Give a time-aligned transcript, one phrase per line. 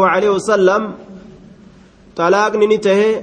[0.00, 0.82] عليه وسلم
[2.16, 3.22] طلاقني نته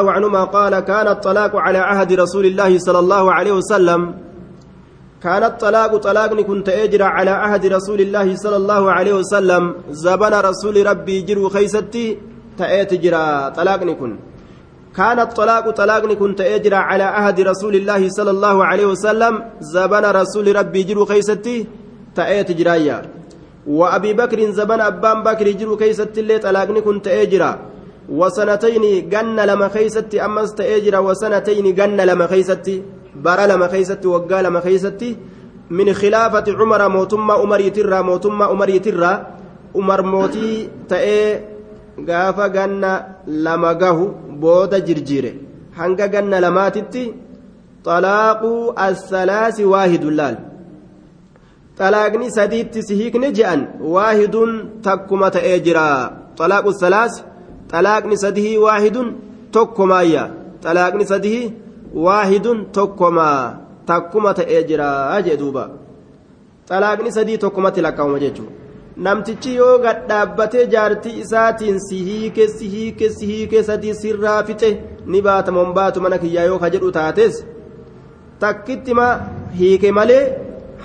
[0.00, 4.00] عنهما قال كان الطلاق على عهد رسول الله صلى الله عليه وسلم.
[5.22, 9.74] كان الطلاق طلاقني كنت أجرى على عهد رسول الله صلى الله عليه وسلم.
[9.90, 12.18] زبن رسول ربي جرو خيستي
[12.58, 14.12] تأتي جرى طلاقني كن
[14.96, 19.34] كان الطلاق talaaqni kan ta'e jira على عهد رسول الله صلى الله عليه وسلم.
[19.60, 21.66] zabana rasuula Rabbii jiru keeysatti
[22.16, 23.02] ta'ee jira yaa
[23.66, 27.52] وأبي بكر zabana abbaan Bakrii jiru keeysatti illee talaaqni kan ta'e jira
[28.08, 32.82] وسنتين jechuun lama keeysatti ammas ta'ee jira وسنتين jechuun lama keeysatti.
[33.14, 35.16] bara lama keeysatti waggaa lama keeysatti
[35.70, 39.18] من خلافة عمر mootummaa umariitirraa mootummaa umariitirraa
[39.74, 41.53] umar mootii ta'ee
[42.08, 42.90] gaafa ganna
[43.26, 44.04] lama gahu
[44.42, 45.30] booda jirjiire
[45.78, 47.04] hanga ganna lamaatitti
[47.86, 48.52] xalaaquu
[48.88, 50.36] assalaasi waahidun laal
[51.78, 53.62] xalaaqni sadiitti si hiikne je'an
[53.94, 54.50] waahidun
[54.86, 55.86] takkuma ta'ee jira
[56.38, 57.14] xalaaqu salaas
[57.72, 59.08] xalaaqni sadihii waahidun
[59.56, 60.24] tokkomaayya
[60.64, 61.52] xalaaqni sadihii
[62.06, 63.28] waahidun tokkoma
[63.86, 64.88] takkuma ta'ee jira
[65.26, 65.38] jee
[66.68, 68.63] xalaaqni sadii tokkumatti lakkaa'uma jechuudha
[68.96, 74.70] namtichi yoo gadhaabbatee jaartii isaatiin si hiike si hiike si hiike sadii sirraa fixe
[75.14, 77.44] ni baatamoon baatu mana kiyyaa yoo ka jedhu taates
[78.44, 79.06] takkittima
[79.60, 80.24] hiike malee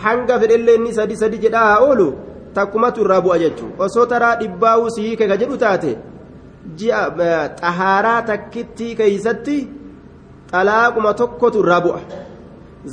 [0.03, 2.07] hanga fedhellee inni sadi sadi jedhaa haa oolu
[2.59, 5.91] takkumatu irraa bu'a jechuudha osoo taraa dhibbaa'uu si hiike ka jedhu taate
[6.80, 7.03] ji'a
[7.61, 9.59] xahaaraa takkitti keeysatti.
[10.52, 11.99] xalaaquma tokkotu irraa bu'a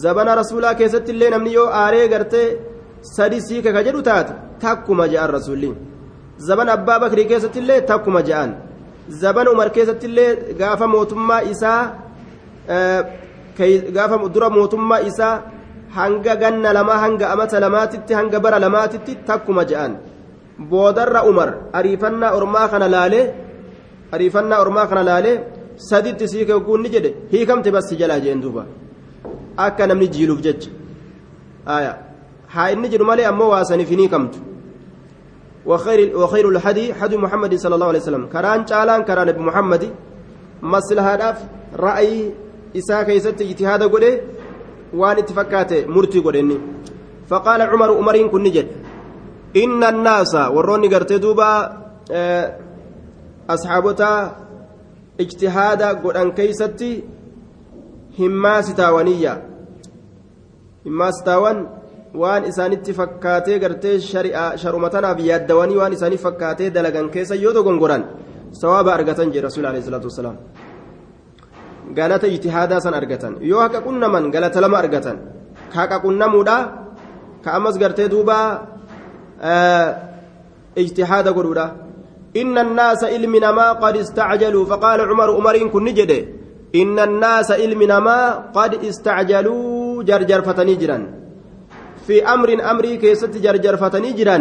[0.05, 2.49] zabana rasuulaa keessatti illee namni yoo aaree gartee
[3.03, 5.75] sadi siika ka jedhu taate takkuma je'an rasuulli.
[6.39, 8.55] Zabana abbaa bakrii keessatti illee takkuma je'an
[9.09, 11.83] zabana umar keessatti illee gaafa mootummaa isaa
[13.97, 15.43] gaafa dura mootummaa isaa
[15.97, 19.97] hanga ganna lamaa hanga amata lamaatitti hanga bara lamaatitti takkuma je'an
[20.71, 23.27] boodarra umar ariifannaa ormaa kana laalee
[24.15, 25.41] ariifannaa ormaa kana laalee
[25.77, 27.11] saditti sii kekuun ni jedhe.
[27.33, 28.65] Hiikamte bas si jalaa jeen duuba.
[29.57, 30.71] Akka namni jiiluuf jecha
[32.73, 34.39] inni jedhu malee ammoo waa saniif hin hiikamtu
[35.67, 39.83] وخير الحدي حدي محمد صلى الله عليه وسلم كران جالان كران نبي محمد
[40.63, 41.39] مصلحة داف
[41.75, 42.31] رأي
[42.79, 44.13] إساء كيست اجتهاد قده
[44.95, 46.59] وان اتفكات مرتي قدني
[47.27, 48.69] فقال عمر عمرين كن نجد
[49.57, 51.51] إن الناس وروني قرت دوبا
[53.51, 54.13] أصحابتا
[55.25, 57.05] ijtihaada godhan keeysatti
[58.19, 59.33] himmaasitaawaniyya
[60.85, 61.69] himmaasitaawan
[62.21, 63.97] waan isaanitti fakkaatee gartee
[64.63, 68.03] sharumatanaaf yaaddawanii waan isaanii fakkaatee dalagan keessa yoo dogongoran
[68.61, 70.37] sawaaba argatan jedhe rasuul alayhi salaatu wasalaam
[71.99, 75.17] galata ijtihaadaa san argatan yoo haqa qunnaman galata lama argatan
[75.73, 76.57] ka haqa qunnamuudha
[77.45, 78.39] ka ammas gartee duuba
[80.85, 81.67] ijtihaada godhuudha
[82.43, 86.21] إن الناس ilmi namaa قد استعجلوا فقال عمر Umar kan ni jedhe
[86.75, 88.19] إن الناس ilmi namaa
[88.57, 90.99] قد استعجلوا jarjarfatan jira
[92.07, 94.39] في أمر amrii keeysatti jarjarfatan jira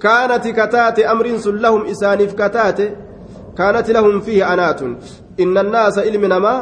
[0.00, 2.80] كانت ka taate amrii لهم isaaniif ka taate
[3.58, 4.80] كانت لهم فيه أناة.
[5.40, 6.54] إن الناس ilmi namaa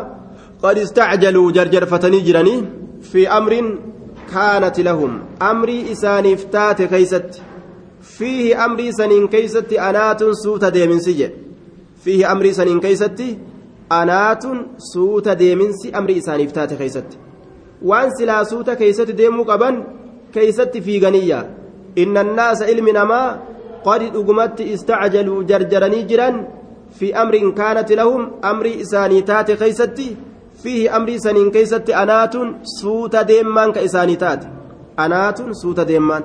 [0.62, 2.64] قد استعجلوا jarjarfatan jirani
[3.02, 3.78] في أمر
[4.34, 5.22] كانت لهم.
[5.42, 7.42] amrii isaaniif taate keeysatti.
[8.02, 11.30] فيه amrii saniin keeysatti أناة suuta deemuunsi
[12.04, 13.38] فيه amrii saniin keeysatti
[13.92, 14.44] أناة
[14.78, 17.16] suuta deemuunsi amrii isaaniif taate keeysatti
[18.18, 19.84] silaa suuta keeysatti deemuu qaban
[20.34, 21.40] keeysatti في غنية
[21.98, 23.22] إن الناس ilmi namaa
[23.84, 26.30] قد أقمت استعجلوا jarjaranii jira
[26.98, 30.16] في أمر كانت لهم amrii isaanii taate keeysatti
[30.62, 32.34] فيه أمري سنين كيستي أنات
[32.80, 34.48] سوت ديمان كإساني تاتي
[34.98, 36.22] أنات سوت ديمان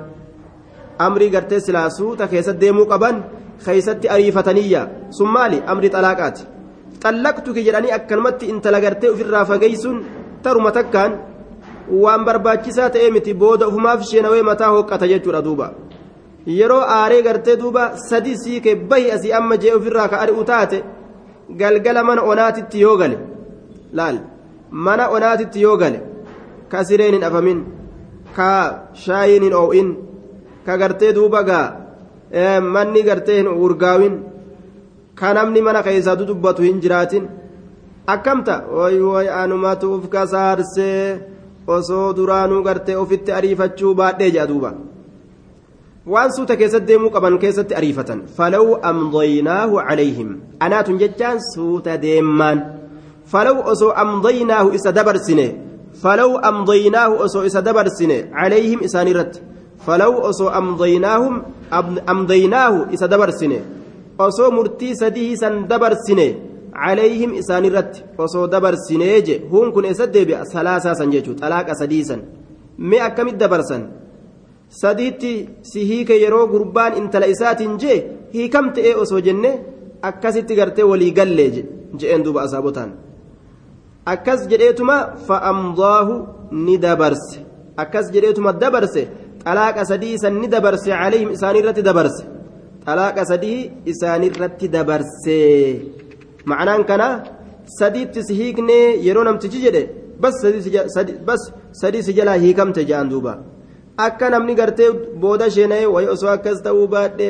[1.00, 3.20] amrii gartee silaasuuta keessatti deemuu qaban
[3.66, 4.82] keessatti ariifataniyya
[5.18, 6.48] sun maali amrii xalaaqaati
[7.04, 10.02] xallaqtuki jedhanii akkanumatti intala gartee ofirraa fageessuun
[10.44, 11.16] taruma takkaan
[12.04, 15.68] waan barbaachisaa ta'ee miti booda ofumaaf sheenawee mataa hooqqata jechuudha duuba.
[16.60, 20.84] Yeroo aaree gartee duuba sadii siikee bahi asii amma jee ofirraa ka ari'u taate
[21.60, 23.18] galgala mana onaatitti yoo gale
[23.98, 24.18] laal
[24.72, 26.00] mana onaatitti yoo gale
[26.72, 27.60] ka sireen hin afamin
[28.36, 28.50] ka
[29.04, 29.90] shaayiin hin oo'in
[30.66, 31.68] ka gartee duuba gaa
[32.76, 34.16] manni gartee hin urgaawin
[35.20, 37.28] ka namni mana keessaa dubbatu hin jiraatin.
[38.14, 41.20] Akkamta way way anumatu uf kasaarsee
[41.78, 44.74] osoo duraanuu gartee ofitti ariifachuu baadhee jedha duuba
[46.14, 50.30] waan suuta keessatti deemuu qaban keessatti ariifatan falaw amdaynaahu calayhim
[50.68, 52.68] anaatun jechaan suuta deemmaan
[53.32, 55.48] falaw osoo amdaynaahu isa dabarsine
[56.04, 59.42] فلو أمضيناه أسو إسا دبرسنه عليهم إساني رت
[59.86, 61.34] فلو أسو أمضيناهم
[62.10, 63.62] أمضيناه إسا دبرسنه
[64.20, 70.35] أسو مرتي سديه سن دبرسنه عليهم إساني رت أسو دبرسنه جي هم كن إسد بي
[70.53, 72.17] ثلاثة سنجيشو طلاق سديسا
[72.79, 73.83] مي أكمل دبرسن
[74.83, 77.99] sadiitti si hiike yeroo gurbaan intala isaatiin jee
[78.35, 79.51] hiikam ta'ee osoo jenne
[80.09, 81.51] akkasitti gartee walii gallee
[82.01, 82.91] je'een duuba asaabotaan
[84.13, 86.15] akkas jedheetuma fa'amdaahu
[86.67, 87.39] ni dabarse
[87.83, 89.03] akkas jedheetuma dabarse
[89.45, 92.23] xalaaqa sadii isan ni dabarse calayhim isaaniirratti dabarse
[92.87, 93.61] xalaaqa sadii
[93.93, 95.39] isaaniirratti dabarse
[96.46, 97.08] Macnaan kana
[97.80, 99.84] sadiitti si hiiknee yeroo namtichi jedhe
[100.20, 101.42] bas
[101.82, 103.34] sadii si jalaa hiikamte jedhan duuba
[103.98, 104.92] akka namni gartee
[105.22, 107.28] booda sheena'ee wayi osoo akkas ta'uu baadhe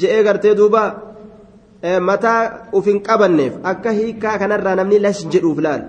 [0.00, 0.82] je'ee gartee duuba
[2.08, 2.40] mataa
[2.72, 5.82] uf hin qabanneef akka hiikaa kanarraa namni lash jedhuuf laal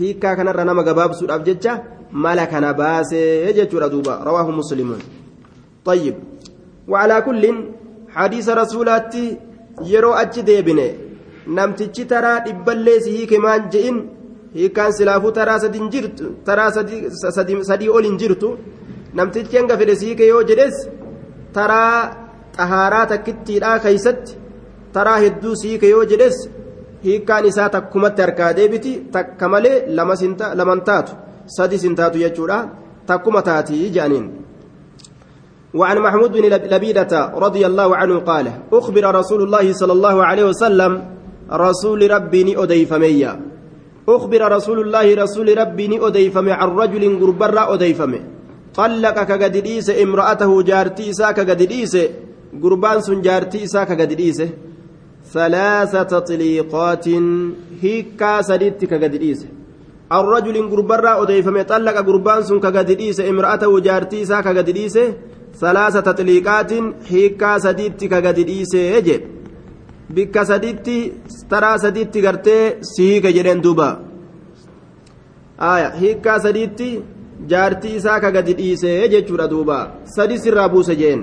[0.00, 1.78] hiikaa kanarraa nama gabaabsuudhaaf jecha
[2.24, 5.02] mala kana baasee jechuudha duuba rawaahu muslimuun
[5.86, 6.14] طيب
[6.88, 7.44] وعلى كل
[8.10, 9.36] حديث رسولاتي
[9.86, 10.86] yeroo achi deebine
[11.46, 13.98] namtichi taraa dhibballee si hiike maan je'in
[14.54, 16.70] hiikaan silaafuu taraa sadii jirtu taraa
[17.68, 18.48] sadii ol hin jirtu
[19.18, 20.76] namtichi hanga fedhe si hiike yoo jedhes
[21.58, 21.92] taraa
[22.56, 24.38] xahaaraa takkittiidhaa keeysatti
[24.96, 26.36] taraa hedduu si hiike yoo jedhes
[27.04, 29.76] hiikaan isaa takkumatti harkaa deebiti takka malee
[30.58, 31.12] laman taatu
[31.56, 32.58] sadi sin taatu jechuudha
[33.06, 34.26] takkuma taatii jedhaniin
[35.76, 36.44] وعن محمود بن
[36.74, 41.15] لبيدة رضي الله عنه قال أخبر رسول الله صلى الله عليه وسلم
[41.52, 43.28] رسول ربي أديفمي.
[44.08, 48.20] أخبر رسول الله رسول ربي أديفمي عن رجل قربرا أديفمي.
[48.76, 51.96] طلق كقديس امرأته جارتي ساك قديس
[52.62, 54.42] قربان سن جارتي ساك قديس
[55.32, 57.06] ثلاثة تطليقات
[57.82, 59.46] هيكا سديت كقديس
[60.12, 64.98] الرجل قربرا أديفمي طلق قربان سن كقديس امرأته جارتي ساك قديس
[65.60, 66.72] ثلاثة تطليقات
[67.08, 69.20] هيكا سديت كغديس يجب
[70.15, 70.87] بك سديت
[71.49, 73.89] ترى سديت غرتي سيك جرين دوبا
[75.61, 76.79] آية هيكا سديت
[77.51, 81.19] جارتي إساك غديس يجب دوبا سديس الرابوس جين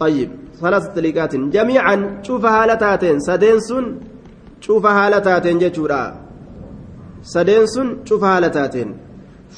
[0.00, 0.30] طيب
[0.60, 1.96] ثلاثة تطليقات جميعا
[2.26, 3.84] شوف هالتاتين سدين سن
[4.60, 6.02] شوف هالتاتين جتورا
[7.22, 8.88] سدين سن شوف هالتاتين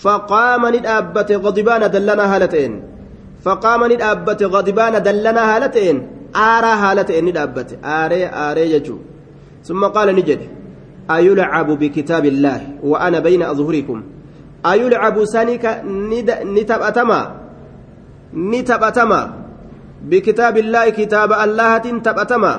[0.03, 2.73] فقام ندابت غضبان دلنا هالتين
[3.45, 5.97] فقام ندابت غضبان دلنا هالتين
[6.36, 8.98] آرى هالتين ندابت آري آري يجو
[9.64, 10.40] ثم قال نجد
[11.12, 14.04] أيلعب بكتاب الله وأنا بين أظهركم
[14.66, 15.82] أيلعب سانك
[16.46, 17.36] نتبأتما
[18.34, 19.34] نتبأتما
[20.04, 22.54] بكتاب الله كتاب الله تبأتما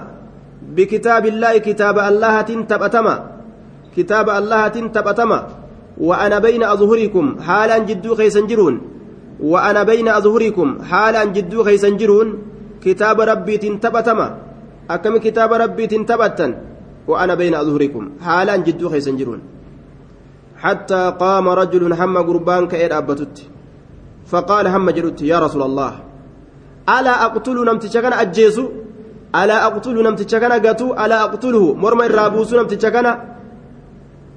[0.76, 3.30] بكتاب الله كتاب الله تبأتما
[3.96, 5.46] كتاب الله تبأتما
[5.98, 8.74] وأنا بين أظهركم حالا جدو خيسنجرون
[9.40, 12.28] وأنا بين أظهركم حالا جدو خيسنجرون
[12.86, 14.28] كتاب ربي تنتبتما.
[14.90, 16.46] أكم كتاب ربي تنتبتا
[17.10, 18.04] وأنا بين أظهركم.
[18.24, 19.40] حالا جدو خيسنجرون
[20.62, 23.36] حتى قام رجل هم قربان كأير أبتت.
[24.26, 25.92] فقال هم جرت يا رسول الله
[26.96, 28.64] ألا أقتل نمتشكنا أجيسو؟
[29.40, 33.12] ألا أقتل نمتشكنا قتو؟ ألا أقتله؟ مرمى الرابوس نمتشكنا؟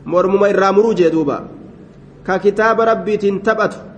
[0.06, 1.38] مرمى الرامرو جدوبا
[2.28, 3.89] ككتاب ربي تنتبته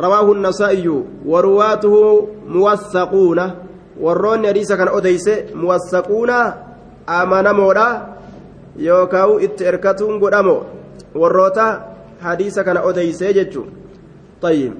[0.00, 0.88] رواه النسائي
[1.26, 1.94] ورواته
[2.48, 3.40] موثقون
[4.00, 6.56] warroonni hadiisa kana odeyse muwassaquuna
[7.06, 7.86] amanamoodha
[8.76, 10.56] yookaan itti erkatuun godhamo
[11.14, 11.66] warroota
[12.20, 13.70] hadiisa kana odeyse jechuun
[14.40, 14.72] tayyib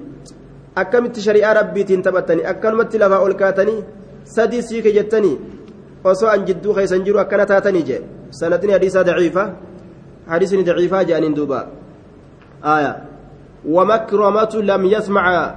[0.82, 3.84] akkamitti shari'aa rabbiitiin taphatanii akkanumatti lafaa ol kaatanii
[4.24, 5.38] sadii siike jettanii
[6.04, 9.48] osoo an jidduu keessan jiru akkana taatanii jee sanadni hadiisaa daciifa
[10.26, 11.66] hadiisni daciifaa jedhaniin duuba
[12.62, 12.96] aayaa
[13.66, 15.54] ومكرمة لم يسمع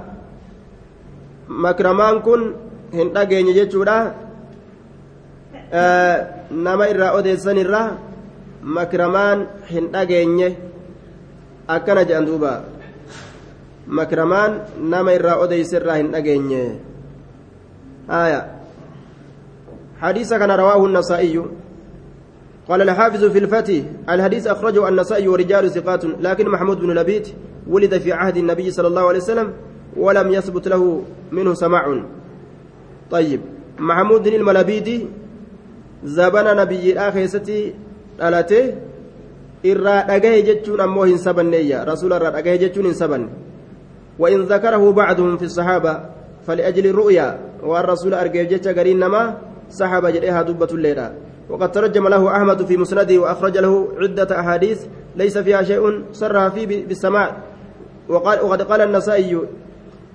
[1.48, 2.40] مكرمان كن
[2.94, 4.14] هن dhageenye jechuudha
[6.50, 7.98] nama irraa odeessan irraa
[8.62, 10.48] makramaan hin dhageenye
[11.70, 12.52] akkana jedhan duuba
[13.86, 14.60] makramaan
[14.94, 16.64] nama irraa odeeyse irraa hin dhageenye
[18.08, 18.40] aya
[20.00, 21.36] حديث كان رواه النسائي
[22.68, 27.26] قال الحافظ في الفتح الحديث أخرجه النسائي ورجال ثقات لكن محمود بن لبيد
[27.70, 29.48] ولد في عهد النبي صلى الله عليه وسلم
[29.96, 31.84] ولم يثبت له منه سماع.
[33.10, 33.40] طيب
[33.78, 35.06] محمود بن الملبيدي
[36.04, 37.74] زبن نبي الآخر ستي
[38.18, 38.64] دلته
[39.60, 43.28] irraa dhagahe jechuun ammoo hin sabanneyya rasuula irraa dhagahe jechuun
[44.20, 46.00] وإن ذكره بعضهم في الصحابة
[46.46, 47.28] فلأجل الرؤيا
[47.62, 49.38] والرسول أرجع جتة قرين نما
[49.70, 51.12] صحابة جريها دبة الليلة.
[51.48, 54.78] وقد ترجم له أحمد في مسنده وأخرج له عدة أحاديث
[55.16, 57.36] ليس فيها شيء صرها فيه بالسماع.
[58.10, 59.40] وقد قال النسائي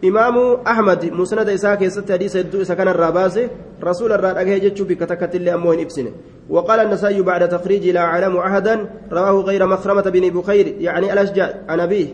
[0.03, 0.37] إمام
[0.67, 3.47] أحمد مسند إساء كيست حديث يدو كان الراباسي
[3.83, 6.11] رسول الراد أجهي جتشو بكتكت اللي أموهن إبسنه.
[6.49, 11.79] وقال النسائي بعد تخريج لا أعلم أحدا رواه غير مخرمة بن بخير يعني الأشجع عن
[11.79, 12.07] أبيه.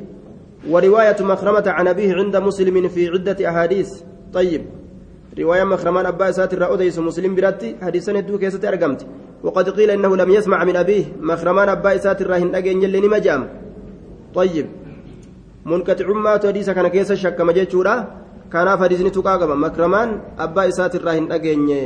[0.69, 3.89] ورواية مخرمة عن أبيه عند مسلم في عدة أحاديث.
[4.33, 4.65] طيب.
[5.39, 9.05] رواية مخرمان أبا سات الرأوديس مسلم براتي حديثا يدو كيست أرقمت.
[9.43, 13.39] وقد قيل إنه لم يسمع من أبيه مخرمان أبا سات الراهن أجين يلي
[14.35, 14.67] طيب.
[15.65, 17.95] Munqaxicummaatu hadiisa kana keessa shakkama jechuudha.
[18.49, 19.55] Kanaaf hadiisni tuqaa qaba.
[19.55, 21.83] Makramaan abbaa isaatirraa hin dhageenye.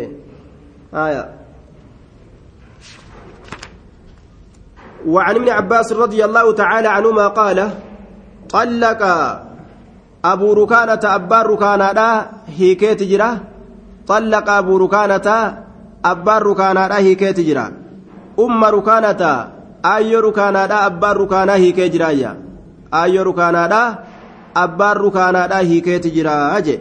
[5.05, 7.69] وعن ابن عباس رضي الله تعالى عنهما قال
[8.49, 9.01] طلق
[10.25, 11.99] أبو ركانة أبا ركانة
[12.47, 13.29] هيكيت جرا.
[14.07, 15.27] طلق أبو ركانة
[16.05, 17.65] أبا ركانة هيكيت جرا.
[18.39, 19.21] أم ركانة
[19.85, 22.31] أي ركانة أبا ركانة هيكيت جرايا
[23.01, 23.81] ayyoo rukaanaadha
[24.63, 26.35] abbaan rukaanaadha hiikeeti jira
[26.67, 26.75] je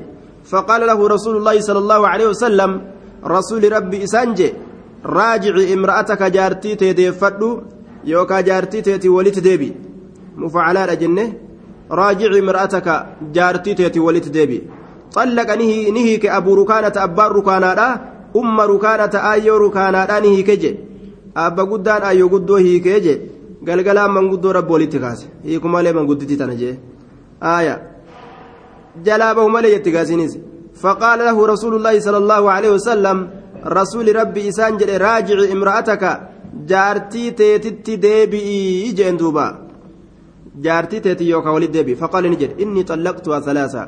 [0.50, 2.73] faqaala lahu rasuulu llaahi sala allaahu aleyhi wasalam
[3.35, 4.49] rasuuli rabbi isaan je
[5.16, 7.49] raajici imra'ataka jaartii tee deeffadhu
[8.12, 9.68] yookaa jaartii teeti walitti deebi
[10.42, 11.25] mufacalaadha jenne
[12.00, 12.94] raajici imra'ataka
[13.37, 14.61] jaartii teeti walitti deebi
[15.14, 15.50] طلق
[15.97, 17.80] نهيك أبو ركانة أبار ركانة
[18.37, 20.71] أم ركانة آيو ركانة نهيك جي
[21.37, 23.14] أبا قدان آيو قدو هيك جي
[23.68, 25.26] galgalaan manguddoo rabbi walitti kaase.
[25.44, 26.78] Hiiku malee mangudditti tana jee.
[27.52, 27.76] Aaya.
[29.06, 30.35] Jalaa bahu malee jetti gaasiinis
[30.83, 33.16] فقال له رسول الله صلى الله عليه وسلم
[33.78, 36.04] رسول ربي إسان جل راجع امرأتك
[36.71, 39.47] جارتي تيتت ديبي جين دوبا
[40.64, 43.83] جارتي تيتي يوكا ولد ديبي فقال نجد إني طلقتها ثلاثة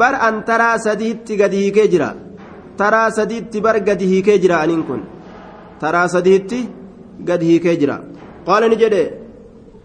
[0.00, 2.10] بر أن ترى سديت قديه كجرا
[2.78, 5.00] ترى سديت بر قديه كجرا أن كن
[5.80, 6.52] ترى سديت
[7.28, 7.96] قديه كجرا
[8.46, 9.04] qaala ni jedhe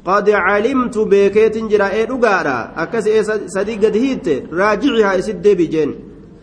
[0.07, 2.57] qad calimtu beekeetin jira ee dhugaadha.
[2.83, 3.23] Akkas ee
[3.55, 5.91] sadii gad hiitte raajicihaa isit deebi jeen.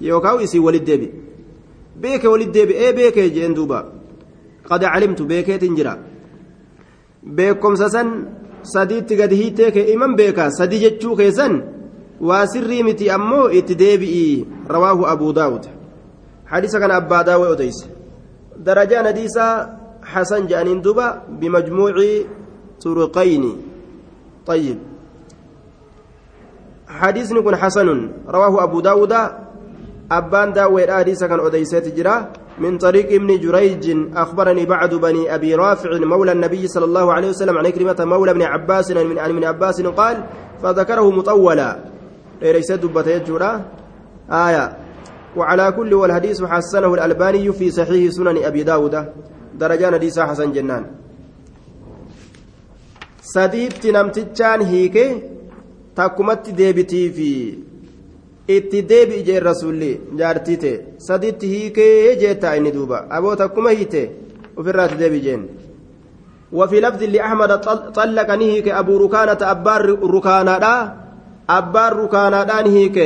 [0.08, 1.08] Yookaan isii walit deebi.
[2.02, 3.78] Beeke walit deebi ee beekee jeen duuba.
[4.68, 5.94] Qad calimtu beekeetin jira.
[7.36, 8.08] Beekomsa san
[8.74, 11.54] sadiitti gad hiittee kee iman beeka sadii jechuu keessan
[12.28, 14.46] waa sirrii miti ammoo itti deebi'i.
[14.74, 15.64] Rawaahu abuu daawud
[16.52, 17.86] hadiisa kana abbaa daawee odeyse
[20.14, 21.96] حسن جانين دبا بمجموع
[22.84, 23.44] طرقين.
[24.46, 24.78] طيب.
[26.88, 27.88] حديث يكون حسن.
[28.28, 29.12] رواه أبو داود.
[30.12, 32.16] أبان داود حديث كان أديسات جرا.
[32.58, 33.84] من طريق ابن جريج.
[34.16, 38.42] أخبرني بعد بني أبي رافع مولى النبي صلى الله عليه وسلم عن كلمة مولى ابن
[38.42, 40.16] عباس من عن ابن عباس قال
[40.62, 41.70] فذكره مطولا.
[42.42, 43.52] ليس دبة يجرا
[44.30, 44.76] آية.
[45.36, 48.94] وعلى كل والحديث حسنه الألباني في صحيح سنن أبي داود.
[49.59, 50.85] darajaan hadiisaa hasan jennaan
[53.33, 55.05] sadiitti namtichaan hiike
[55.99, 57.29] takkumatti deebitiifi
[58.57, 60.75] itti deebi'i jeen rasuulli jaartii ta'e
[61.07, 64.03] sadiitti hiikee jeettaa inni duuba aboo takkuma hiite
[64.59, 65.47] ofirraatti deebi'i jeen
[66.51, 67.51] وفي لفظ لأحمد
[67.91, 70.95] طلق نهيك أبو ركانة أبار ركانا
[71.49, 72.97] أبار ركانا نهيك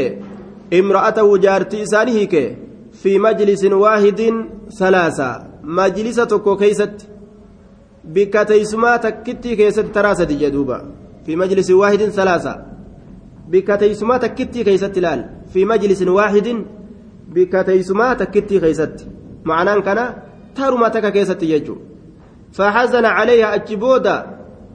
[0.73, 2.57] امرأته جارتي سانهيك
[2.93, 4.21] في مجلس واحد
[4.79, 5.31] ثلاثة
[5.78, 7.06] majlisa tokko keeysatti
[8.12, 10.80] bikka teeysumaa takkittii keessatti taraa sadi jedhuuba
[11.24, 12.52] fi majlisi waahidin salaasa
[13.50, 16.64] bikka teeysumaa takkittii keeysatti ilaal fi majlisin waahidin
[17.34, 19.10] bikka teeysumaa takkittii keeysatti
[19.44, 20.06] ma'anaan kana
[20.54, 21.78] taruma takka keessatti jechuu
[22.56, 24.16] فحزن عليها أجبودا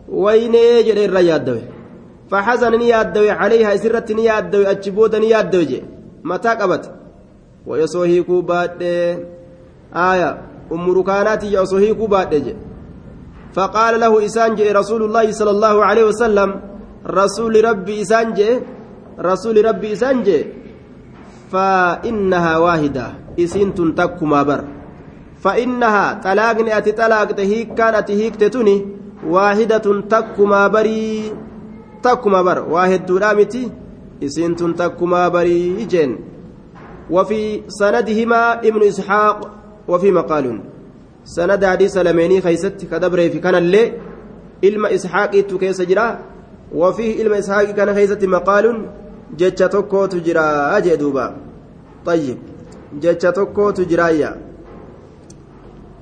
[0.10, 1.62] ويني جري الريادوي
[2.30, 5.84] فحزن نيادوي عليها سرت نيادوي أجبودا نيادوي
[6.24, 6.92] متى قبت
[7.68, 8.82] ويسوهي كوبات
[9.96, 12.56] آية أم ركانات يصهيك بعد
[13.54, 16.50] فقال له إسانج رسول الله صلى الله عليه وسلم
[17.08, 18.40] رسول ربي إسانج
[19.20, 20.28] رسول ربي إسانج
[21.52, 23.06] فإنها واحدة
[23.40, 24.64] إسين تنتك ما بر.
[25.44, 28.86] فإنها طلاقني أتي طلاق تهيك كانت هيك تتني
[29.28, 31.34] واحدة تك ما بري
[32.04, 32.60] تك ما بر.
[32.70, 33.72] واحد درامتي
[34.24, 36.20] إسين تنتك ما بري جن.
[37.10, 40.60] وفي سندهما ابن إسحاق وفي مقال
[41.26, 43.94] سند حديث لميني خيست كدبر في كان اللي
[44.64, 46.20] علم إسحاق تكيس جرا
[46.76, 48.66] وفيه علم إسحاق كان خيست مقال
[49.38, 51.36] جتش توكو تجرا أجدوبا
[52.06, 52.38] طيب
[53.02, 54.32] جتش توكو تجرايا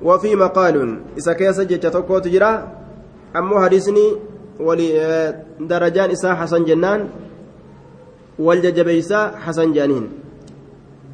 [0.02, 0.76] وفي مقال
[1.18, 2.52] إذا كيس جتش توكو تجرا
[3.36, 4.06] أمو حديثني
[4.60, 4.88] ولي
[5.60, 7.08] درجان إسا حسن جنان
[8.38, 10.08] والججبيسا حسن جانين.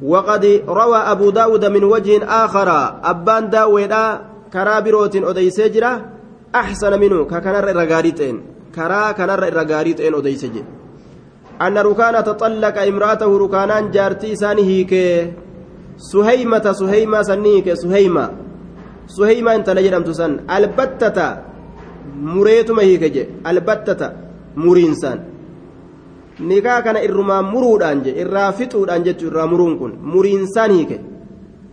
[0.01, 2.69] وقد روى أبو داود من وجه آخر
[3.03, 4.21] أبان داويدا
[4.53, 6.01] كرابروت أديس جرا
[6.55, 8.35] أحسن منه ككنر الرقاريتين
[8.75, 10.45] كرا كنر الرقاريتين أديس
[11.61, 14.93] أن ركانة طلق امرأته ركانان جارتي سانهيك
[15.97, 18.25] سهيمة سهيمة سنيك سهيمة.
[19.07, 21.37] سهيمة انت لجرم تسن البتة
[22.21, 24.11] مريتما هيك البتة
[24.55, 25.36] مرينسان
[26.39, 30.99] nikaa kana irrumaa muruudhaan je irraa fixuudhaan jechuun irraa muruun kun muriinsaan hiike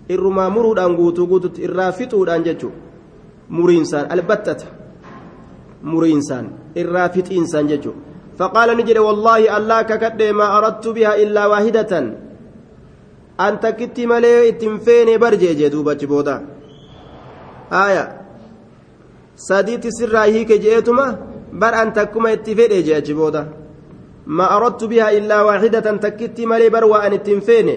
[0.09, 2.73] irrumaa muruudhaan guutuu guututti irraa fixuudhaan jechuun
[3.49, 4.67] muriinsaan albattata.
[5.83, 7.97] Muriinsaan irraa fixiinsaan jechuun
[8.39, 12.07] faqaala ni jedhe wallaahi allaa kakadhee maa aradtu bihaa illaa waahidatan.
[13.39, 16.41] An takkitti malee ittiin feene barjee jee duubachi booda
[17.71, 18.05] haaya
[19.49, 21.07] sadiitti sirraa hiike je'eetuma
[21.61, 23.45] bar an takkuma itti fedhe jee booda.
[24.27, 27.69] ما أردت بها إلا واحدة تكت مالي بروا أن التنفين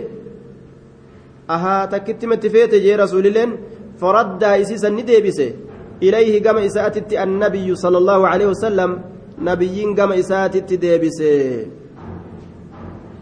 [1.49, 3.57] أها تكت متفيت جي رسول الله.
[3.97, 5.53] فرد إسيسا نديبسه
[6.03, 9.01] إليه قام إساتت النبي صلى الله عليه وسلم.
[9.41, 11.65] نبيين قام إساتت ديبسة.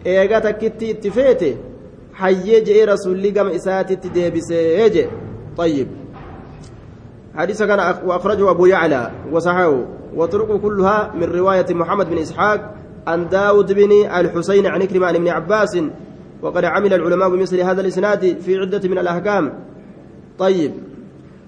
[0.06, 1.56] إيغا تكت اتفيت
[2.14, 4.88] حيي جي رسول الله قام إساتت ديبسة.
[4.88, 5.06] جي
[5.56, 5.88] طيب.
[7.34, 9.10] حديث كان وأخرجه أبو يعلى.
[9.32, 9.84] وصححه.
[10.14, 12.75] وطرق كلها من رواية محمد بن إسحاق.
[13.06, 15.78] عن داود بن الحسين عن كريم ابن عباس
[16.42, 19.52] وقد عمل العلماء بمثل هذا الإسناد في عدة من الأحكام.
[20.38, 20.72] طيب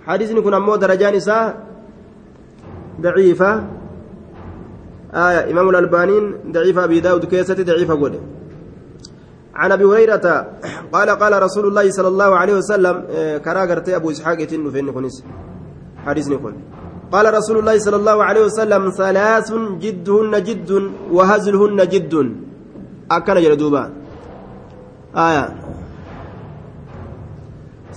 [0.06, 1.66] حديث يكون أمو درجان نساء
[3.00, 3.78] ضعيفة.
[5.14, 8.14] آية إمام الألبانين ضعيفة أبي داود كيسة ضعيفة قول
[9.54, 10.46] عن أبي هريرة
[10.94, 13.04] قال قال رسول الله صلى الله عليه وسلم
[13.44, 15.24] كراغرتي أبو إسحاق يتنو فين كنس
[16.06, 16.54] حديث نكون
[17.12, 19.48] قال رسول الله صلى الله عليه وسلم ثلاث
[19.82, 20.70] جدهن جد
[21.16, 22.14] وهزلهن جد
[23.16, 23.82] أكن جلدوبا
[25.26, 25.44] آية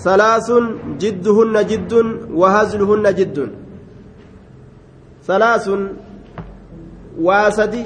[0.06, 0.48] ثلاث
[1.03, 1.94] جدهن جد
[2.39, 3.38] وهزلهن جد
[5.30, 5.65] ثلاث
[7.27, 7.84] واسدي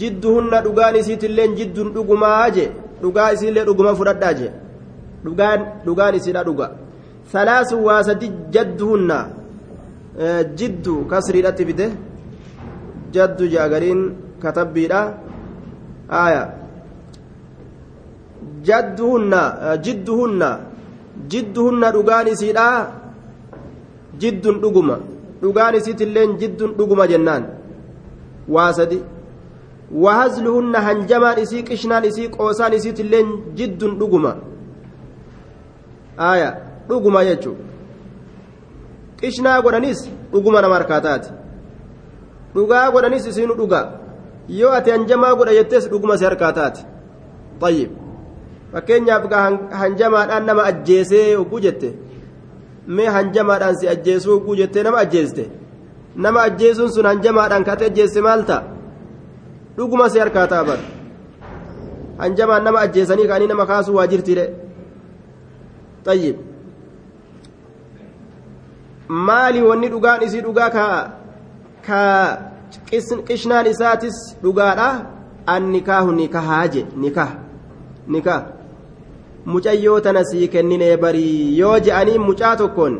[0.00, 2.64] جدهن dhugaan isiitilleen jidduun dhugumaa je
[3.02, 4.48] dhugaa isiillee dhuguma fudhadhaa je
[5.24, 6.66] dhugaan dhugaan isiidha dhuga
[7.32, 9.18] salaasun waasadi jadduhunna
[10.58, 11.86] jiddu kasriidhatti fide
[13.14, 14.02] jaddu jaagariin
[14.42, 15.00] katabbiidha
[16.24, 16.42] aya
[18.68, 19.40] jadduhunna
[19.84, 20.48] jidduhunna
[21.32, 22.66] jidduhunna dhugaan isiidha
[24.22, 24.96] jiddun dhuguma
[25.42, 27.44] dhugaan isiitilleen jiddun dhuguma jennaan
[28.54, 28.98] waa sadi
[30.04, 34.32] wahazluhunna hanjamaan isii qishnaan isii qoosaan isiitilleen jiddun dhuguma
[36.30, 36.50] aya
[36.88, 37.56] dhuguma jechuu
[39.20, 40.00] qishnaa godhanis
[40.32, 41.30] dhuguma nama harkaataati
[42.54, 43.80] dhugaa godhanis isiinu dhuga
[44.60, 46.82] yoo ati hanjamaa godha jettees dhuguma si harkaataati
[47.60, 47.90] tayyib
[48.72, 49.24] fakkeenyaaf
[49.80, 51.88] hanjamaadhaan nama ajjeesee hogguu jette
[52.86, 55.44] mee hanjamaadhaan si ajjeesuu hogguu jettee nama ajjeeste
[56.16, 58.62] nama ajjeesuun sun hanjamaadhaan kate ajjeesse maal ta'a
[59.76, 60.80] dhuguma si harkaataa bar
[62.18, 64.46] hanjamaan nama ajjeesanii ka'anii nama kaasuu waa jirtidhe
[66.04, 66.36] tayyib
[69.08, 70.84] maali wanni dhugaan isii dhugaa ka
[71.86, 72.00] ka
[73.28, 74.88] qishnaan isaatis dhugaadha
[75.46, 77.30] an nikaahu nikahaa je nikah
[78.08, 78.42] nikah
[79.46, 82.94] mucayyoo tana sii kenninee barii yoo je'anii mucaa tokkoon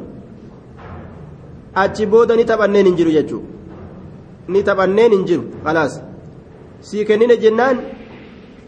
[1.82, 3.42] achi booda ni taphanneen hin jiru jechuu
[4.48, 5.96] ni taphanneen hin jiru khalaas
[6.80, 7.80] sii kennine jennaan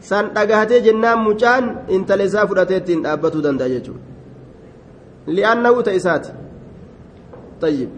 [0.01, 4.01] san dhagahatee jennaan mucaan intala isaa fudhatee ittiin dhaabbatuu danda'a jechuudha
[5.37, 6.31] li'aannahu ta isaati
[7.63, 7.91] طيب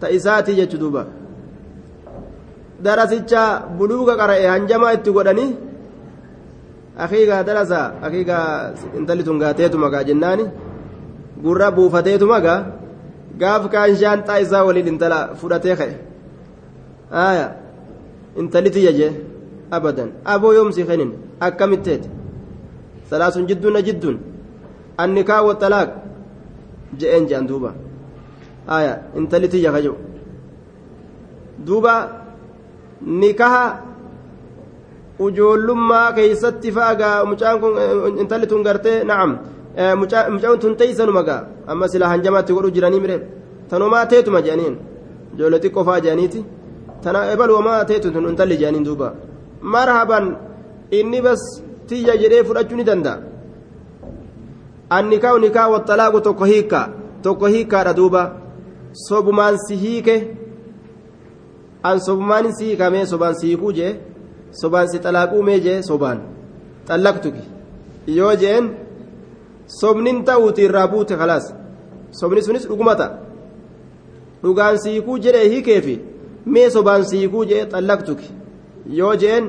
[0.00, 1.02] تئساتي جدوبا
[2.84, 3.42] درسيتشا
[3.78, 5.46] بلوغا قرأي هنجما اتقودني
[6.98, 8.38] أخيغا درسا أخيغا
[8.98, 10.46] انتلي تنغاتيتو مقا جناني
[11.42, 12.58] gurra buufateetuma gaa
[13.40, 15.94] gaaf kaan shaanxaa isaa waliin intala fudhatee ka'e
[17.24, 17.46] aya
[18.42, 19.08] intaliti yaje
[19.76, 21.12] abadan aboo yoomsi kenin
[21.48, 22.08] akkamitteeti
[23.10, 24.16] salaasun jidduuna jidduun
[25.02, 25.90] annikaa waxalaaq
[27.00, 27.70] je'een je'an duuba
[28.76, 29.94] aya intaliti yakajo
[31.66, 31.94] duuba
[33.20, 33.64] nikaha
[35.26, 37.72] ujoollummaa keeysatti fa'agaa mucaan kun
[38.22, 39.30] intalli tun gartee na'am
[40.00, 43.16] mucaan tun teeysanuma gaa amma sila hanjamaatti godhu jiranii mire
[43.70, 44.76] tanumaa teetuma jedhaniin
[45.34, 46.44] ijoollee xiqqoo jedhaniiti
[47.02, 49.08] tana ebaluumaa teetu tun intalli jedhaniin duuba
[49.74, 50.26] marhaban
[50.98, 51.42] inni bas
[51.88, 53.18] tiyya jedhee fudhachuu ni danda'a
[54.96, 56.86] annikaa'u nikaa waxalaaqu tokko hiikkaa
[57.22, 58.22] tokko hiikkaadha duuba
[58.92, 60.16] sobumaan si hiike
[61.82, 63.92] an sobumaan si hiikamee sobaan si hiikuu jee
[64.60, 66.18] sobaan si xalaaquu mee jee sobaan
[66.88, 67.42] xallaqtuki
[68.18, 68.64] yoo jeen
[69.80, 71.54] sobnin ta'uuti irraa buute khalaas
[72.20, 73.18] sobni sunis dhuguma ta'a
[74.42, 75.96] dhugaan siikuu jedhee hiikeefi
[76.46, 78.28] mee sobaan siikuu jedhee xallaqtuki
[79.00, 79.44] yoo jeen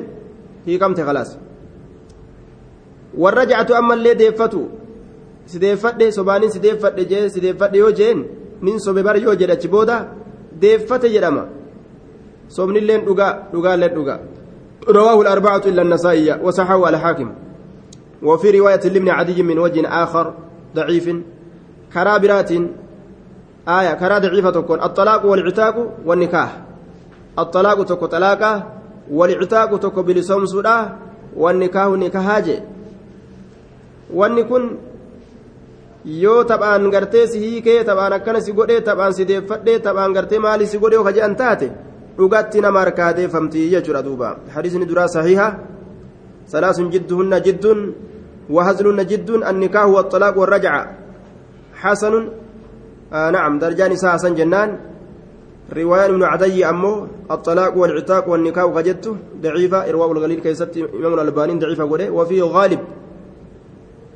[0.66, 1.38] hiikamte khalaas
[3.22, 4.62] warrajacatu ammallee deeffatu
[5.46, 8.20] sideeffadhe sobaanin sideeffadhe jee sideeffadhe yoo jeen
[8.62, 10.08] nin sobe bar yoo jedhachi booda
[10.62, 11.44] deeffate jedhama.
[12.48, 14.20] Sobnilleen dhugaa dhugaalleen dhugaa
[14.88, 17.32] رواه الأربعة إلا النسائي وصححه الحاكم
[18.24, 20.34] وفي رواية لابن عدي من وجه آخر
[20.76, 21.16] ضعيف
[21.94, 22.52] كرابرات
[23.68, 26.62] آية كرا ضعيفة تكون الطلاق والعتاق والنكاح
[27.40, 28.68] الطلاق تكو طلاقة
[29.12, 30.96] والعتاق تكو بلسوم سودا
[31.38, 32.60] والنكاح نكاحاجي
[34.14, 34.78] والنكون
[36.06, 40.68] yoo taphaan gartee si hiikee taphaan akkana si godhee taphaan si deeffadhee taphaan gartee maali
[40.68, 41.68] si godhee ka jedhan taate
[42.18, 45.48] dhugatti nama harkaateeffamtii jechuudha duuba hadiisni duraa sahiha
[46.46, 47.82] salaasun jidduhunna jidduun
[48.50, 50.84] وهزلن جد النكاح والطلاق والرجعة
[51.82, 52.14] حسن
[53.14, 54.70] آه نعم درجان حسن جنان
[55.74, 61.86] رواية ابن عدي أمه الطلاق والعتاق والنكاح وجدته ضعيفة إرواء الغليل كيست إمام الألباني ضعيفة
[62.18, 62.80] وفيه غالب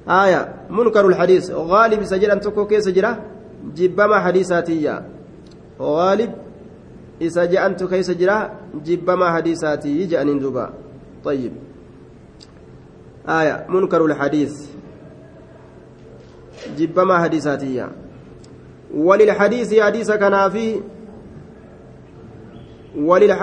[0.10, 0.54] آية.
[0.70, 1.52] منكر الحديث.
[1.52, 3.20] غالب سجل أن تكو كيس جرا.
[3.76, 5.06] جبما حديثاتية.
[5.80, 6.32] غالب
[7.22, 8.50] إذا جاء كيس جرا.
[8.86, 10.74] جبما حديثاتي جاء دوبا
[11.24, 11.52] طيب.
[13.30, 13.66] آية.
[13.70, 14.68] منكر الحديث.
[16.78, 17.92] جبما حديثاتية.
[18.94, 20.82] وللحديث حديث كان في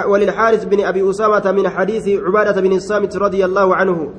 [0.07, 4.11] وللحارث بن أبي أسامة من حديث عبادة بن الصامت رضي الله عنه.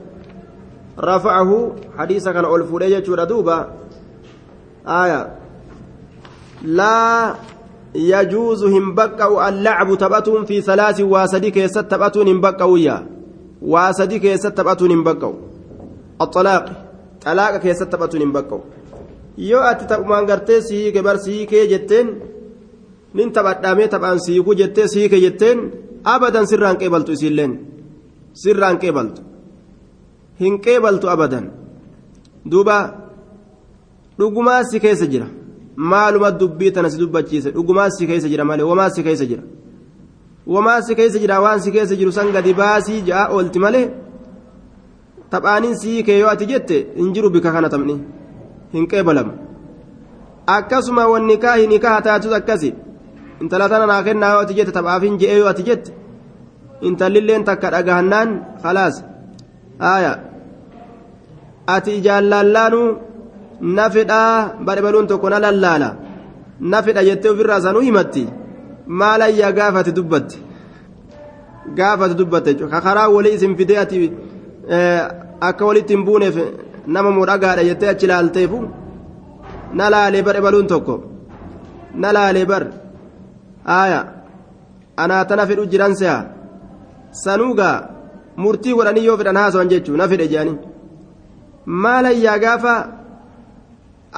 [1.00, 3.66] رفعه حديث كان ألفولية ردوبة
[4.86, 5.20] آية
[6.64, 7.34] لا
[7.94, 12.96] يجوز هم بقوا اللعب تبأتون في ثلاث واسدي كيست تبأتون هم بقوا
[13.62, 15.34] واسدي كيست تبأتون هم بقوا
[16.20, 16.64] الطلاق
[17.24, 18.60] طلاق كيست تبأتون هم بقوا
[19.36, 22.06] yoo ati taphumaan gartee siike bar siikee jetteen
[23.14, 25.58] nin taphadhaamee taphaan siikuu jettee siike jetteen
[26.04, 27.52] abadan sirraan qeebaltu isiilleen
[28.42, 29.20] sirraan qeebaltu
[30.41, 31.45] Hin qeebaltu abadan
[32.51, 32.77] duuba
[34.19, 35.27] dhugumaa si keessa jira
[35.75, 39.43] maaluma dubbii tana si dubbachiise dhugumaa si keessa jira malee wamaa si keessa jira
[40.53, 43.85] wamaa si keessa jira waan si keessa jiru san gadi baasii ja'a oolti malee
[45.29, 47.95] taphaanin siikee yoo ati jette hin jiru bika kana taphni.
[48.73, 49.31] hin qeebalamu
[50.55, 52.73] akkasuma wanni kaahi nikaha taatus akkasi
[53.41, 55.91] intala tana naa kennaa yoo ati jette taphaafin je'ee yoo ati jette
[56.89, 58.29] intallilleen takka dhagahannaan
[58.63, 59.03] khalaas
[59.79, 60.11] haaya
[61.75, 62.87] ati ijaan laallaanuu
[63.61, 65.89] na fedhaa badhabaluun tokko na lallaala
[66.71, 68.23] na fedha jettee ofirraa sanuu himatti
[68.99, 70.37] maalayyaa gaafate dubbatte
[71.77, 72.55] gaafate dubbatte
[72.87, 74.11] karaa walii isin fidee ati
[75.49, 76.37] akka walitti hin buuneef
[76.87, 78.59] nama moo dhagaadha jettee achi laalteefu
[79.73, 80.95] na laalee bar ebaluun tokko
[82.01, 82.63] na laalee bar
[83.77, 84.01] aaya
[84.97, 86.17] anaa tana jiran se'a
[87.23, 87.77] sanuugaa
[88.43, 90.27] murtii godhanii yoo fedhan haasawan jechuu na fedhe
[91.65, 92.73] maalayyaa gaafa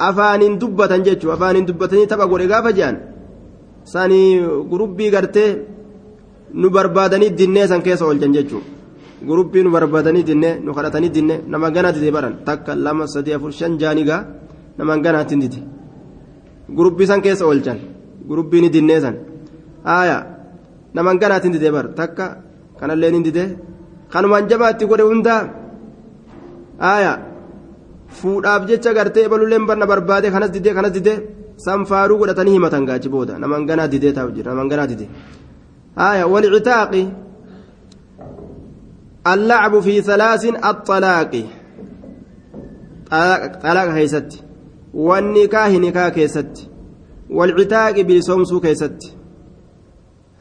[0.08, 2.96] afaaniin dubbatan jechuu afaaniin dubbatanii tapha godhe gaafa jedhan
[3.92, 5.50] sanii gurubbii gartee
[6.60, 8.62] nu barbaadanii dinnee san keessa oolchan jechuu
[9.28, 13.52] gurubbii nu barbaadanii dinne nu kadhatanii dinne nama gana dide baran takka lama sadii afur
[13.58, 14.20] shan jaanigaa
[14.78, 15.60] nama ganaatti dide
[16.76, 17.78] gurubbii san keessa oolchan
[18.28, 19.14] gurubbii ni dinnee san
[19.88, 20.18] haaya
[20.94, 22.26] nama ganaatti dide bar takka
[22.80, 23.44] kanallee ni dide
[24.12, 25.40] kanumaan jabaatti godhe hundaa
[26.84, 27.12] haaya
[28.20, 31.14] fuudhaaf jecha gartee ebalulleen barna barbaade kanas dide kanas dide
[31.64, 35.06] san faaruu godhatanii himatan gaachi booda nama ganaa didee taa'u jira nama ganaa dide
[36.00, 37.04] haaya walcitaaqi
[39.26, 41.32] اللعب في ثلاث الطلاق
[43.64, 44.30] طلاق كيست
[44.94, 46.54] والنكاح نكاح كيست
[47.30, 49.00] والعتاق بلسومسو كيست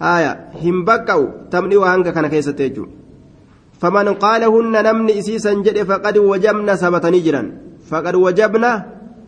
[0.01, 0.31] هايا
[0.63, 2.85] هم بقوا تمني وهنك كان كيست يجو
[3.81, 8.71] فمن قالهن نمني إسيسا جد فقد وجبنا سبتني جرا فقد وجبنا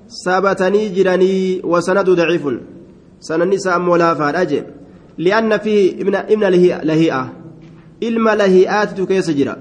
[0.07, 2.45] سبتني جراني وسند ضعيف
[3.19, 4.63] سند نساء مولافا أجل
[5.17, 6.43] لأن فيه ابن ابن
[6.87, 7.45] لهيئة
[8.01, 9.55] ilma lahi'aatitu keessa jira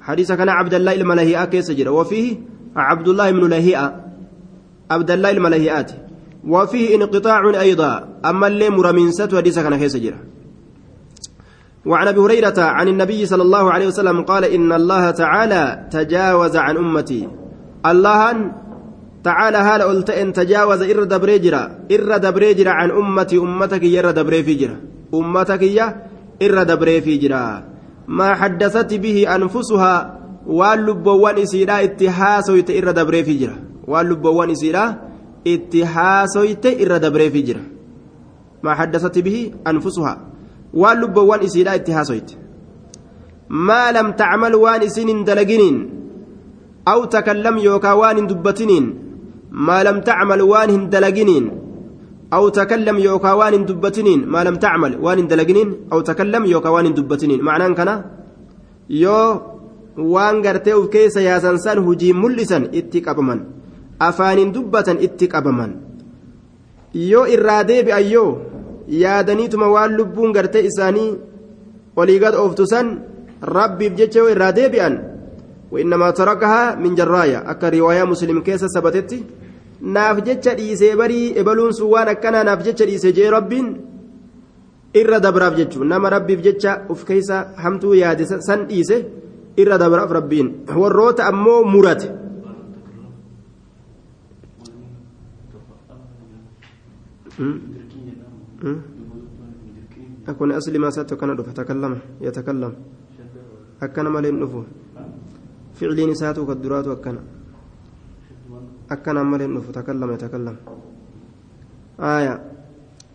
[0.00, 2.38] hadiisa kana abdallaa ilma lahi'aa keessa jira وفيه
[2.74, 3.84] عبد الله ابن لهيعة
[4.88, 5.94] abdallaa ilma lahi'aati
[6.48, 10.20] وفيه انقطاع أيضا ammallee muramiinsatu hadiisa kana keessa jira
[11.84, 16.76] وعن ابي هريره عن النبي صلى الله عليه وسلم قال ان الله تعالى تجاوز عن
[16.76, 17.28] امتي
[17.86, 18.52] الله
[19.24, 23.82] تعالى هال قلت ان تجاوز irra dabree jira irra dabree jira عن امتي ummata kiyya
[23.82, 24.76] irra dabreefii jira
[25.14, 25.86] ummata kiyya
[26.42, 27.64] irra dabreefii jira
[28.08, 33.56] ما حدثت به أنفسها waan lubbuun isiirraa itti haasoyte irra dabreefii jira
[33.88, 34.84] waan lubbuun isiirraa
[35.46, 37.64] itti haasoyte irra dabreefii jira
[38.62, 40.14] ما حدثت به أنفسها
[40.74, 42.30] waan lubbuun isiirraa itti haasoyte
[43.48, 45.24] ما لم تعمل waan isin hin
[47.66, 48.86] yookaa waan hin dubbatiniin
[49.50, 51.64] ما لم تعمل waan hin dalaginiin
[52.36, 57.40] أو تكلم يوكا وان دبتنين ما لم تعمل وان دلقنين أو تكلم يوكا وان دبتنين
[57.48, 57.90] معناه كان
[58.90, 59.40] يو
[60.14, 63.40] وان غرتي كيس يا سنسان هجي ملسا اتقابمن
[64.08, 65.70] أفان دبة اتقابمن
[66.94, 68.26] يو إرادي بأيو
[69.02, 71.16] yaadaniituma waan lubbuun gartee isaanii
[72.00, 72.88] olii gad ooftusan
[73.56, 74.94] rabbiif jecha yoo irraa deebi'an
[75.74, 79.20] وإنما تركها من جرايا أكا رواية مسلم كيسة سبتتي
[79.84, 83.66] naaf jecha dhiisee barii ebaluun sun waan akkanaa naaf jecha dhiisee jee rabbiin
[85.00, 88.96] irra dabraaf jechuun nama rabbiif jecha uf keessa hamtuu yaade san dhiise
[89.62, 90.48] irra dabraaf rabbiin
[90.82, 92.08] warroota ammoo murate.
[100.28, 101.36] أكون ما سأت كان
[102.20, 102.72] يتكلم
[103.82, 104.62] أكن مالين نفو
[105.84, 107.16] فعلين ساتو كالدرات وأكن
[108.94, 110.56] أكن مالين نفو تكلم يتكلم
[112.00, 112.34] آية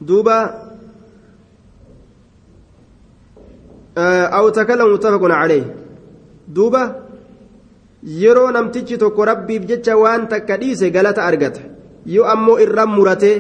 [0.01, 0.37] دوبا
[4.37, 5.65] أو تكلم متفق عليه
[6.47, 6.83] دوبا
[8.21, 11.61] yeroo namtichi tokko rabbiif jecha waan takka dhiise galata argata
[12.15, 13.37] yoo ammoo irra muratee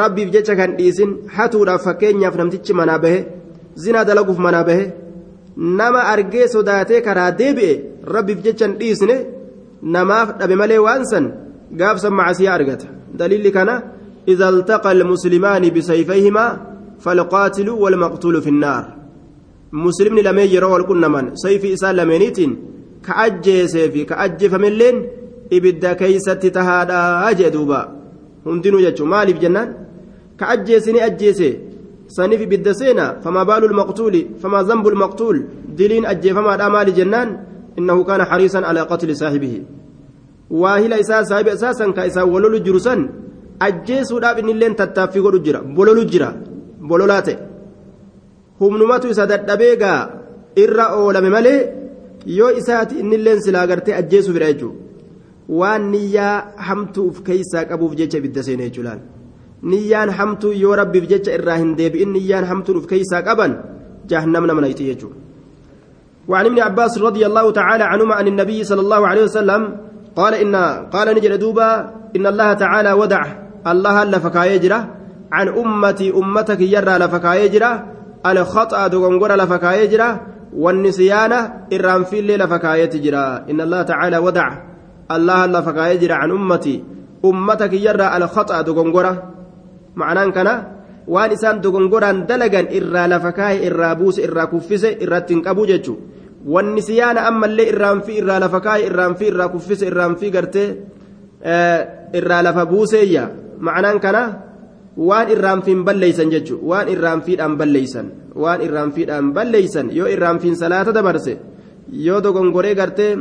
[0.00, 3.18] rabbiif jecha kan dhiisin hatuudhaaf fakkeenyaaf namtichi manaa bahe
[3.82, 4.84] zinaa dalaguuf manaa bahe
[5.80, 7.74] nama argee sodaatee karaa deebi'e
[8.14, 9.16] rabbiif jecha hin dhiisne
[9.96, 11.24] namaaf dhabe malee waan san
[11.80, 12.88] gaafsan macasiyaa argata
[13.18, 13.74] daliilli kana
[14.28, 16.46] إذا التقى المسلمان بسيفيهما
[16.98, 18.84] فالقاتل والمقتول في النار
[19.72, 22.56] مسلمني لم يرى والكن من سيف إسان لمنيتين
[23.06, 24.96] كأجيسي في كأجف من لين
[25.52, 27.96] إبدا كيست تهادا أجدوبا
[28.46, 29.70] hundinuu jechuun maaliif jennaan
[30.38, 31.48] ka ajjeesini ajjeese
[32.16, 35.38] saniif ibidda seena famaa baalu lmaqtuuli famaa zambu lmaqtuul
[35.78, 37.45] diliin ajjeefamaadha maali jennaan innahu kaana
[38.30, 39.58] xariisan alaa qatli saahibihi
[40.50, 43.00] waahila isaa saahiba isaa san ka isaan walolu jiru san
[43.66, 46.28] ajjeesuudhaaf innilleen tattaaffii godhu jira bololu jira
[46.88, 47.36] bololaa ta'e
[48.60, 50.00] humnumatu isa dadhabee gaa
[50.64, 51.60] irra oolame malee
[52.38, 54.70] yoo isaati innilleen silaa gartee jechuudha
[55.58, 56.36] waan niyyaa
[56.68, 59.00] hamtuuf keeysaa qabuuf jecha ibidda seene jechuudhaan
[59.62, 63.52] niyyaan hamtuu yoo rabbiif jecha irraa hin deebi'in niyyaan hamtuun uf keeysaa qaban
[64.10, 65.25] jahannam nama nayti jechuudha
[66.28, 69.76] وعن ابن عباس رضي الله تعالى عنهما عن النبي صلى الله عليه وسلم
[70.16, 70.56] قال إن
[70.92, 73.22] قال نجد دوبا إن الله تعالى ودع
[73.66, 74.84] الله لفكا يجرى
[75.32, 77.82] عن أمتي أمتك يرى لفكا يجرى
[78.26, 80.20] الخطأ دغنغر لفكا يجرى
[80.56, 81.32] والنسيان
[81.72, 84.48] إرام في الليل لفكا يجرى إن الله تعالى ودع
[85.10, 86.84] الله لفكا يجرى عن أمتي
[87.24, 89.22] أمتك يرى الخطأ دغنغر
[89.96, 90.75] معناه كان
[91.14, 96.02] waan isaan dogongoraan dalagan irraa lafa kaaye irraa buuse irraa kuffise irratti hin qabu jechuudha
[96.54, 100.68] wanni siyaana ammallee irraan fi irraa lafa kaaye irraan fi irraa kuffise irraan fi gartee
[102.18, 103.24] irraa lafa buuseeyya
[103.66, 104.22] ma'anaan kana
[105.08, 108.06] waan irraan fiin balleeysan jechuudha waan irraan fiidhaan balleeysan
[108.42, 111.38] waan irraan fiidhaan balleeysan yoo irraan fiin salaata dabarse
[112.06, 113.12] yoo dogongoree gartee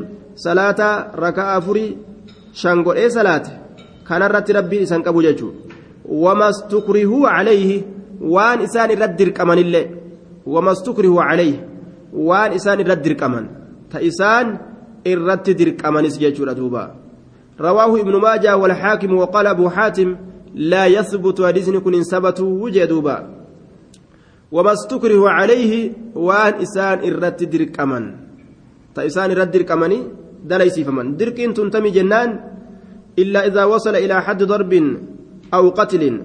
[0.45, 0.87] salaata
[1.23, 1.97] rakaa afurii
[2.61, 3.51] shan godhee salaate
[4.07, 5.74] kanarratti rabbiin isan qabu jechuudha.
[6.09, 7.81] وما استكرهوا عليه
[8.21, 9.85] وان إسان رد درقمن الله
[10.45, 11.67] وما استكرهوا عليه
[12.13, 13.45] وان إسان رد درقمن
[13.91, 14.57] تإسان
[15.07, 16.95] الرد درقمن سججور دوبا
[17.59, 20.15] رواه ابن ماجه والحاكم وقال أبو حاتم
[20.55, 23.17] لا يثبت حديث كن ثبت وجه دوبا
[24.51, 28.03] وما استكرهوا عليه وان إسان الرد درقمن
[28.95, 29.93] تإسان الرد درقمن
[30.45, 32.29] دليسي فمن درقين تنتمي جنان
[33.19, 34.71] إلا إذا وصل إلى حد ضرب
[35.51, 36.15] aw qatlin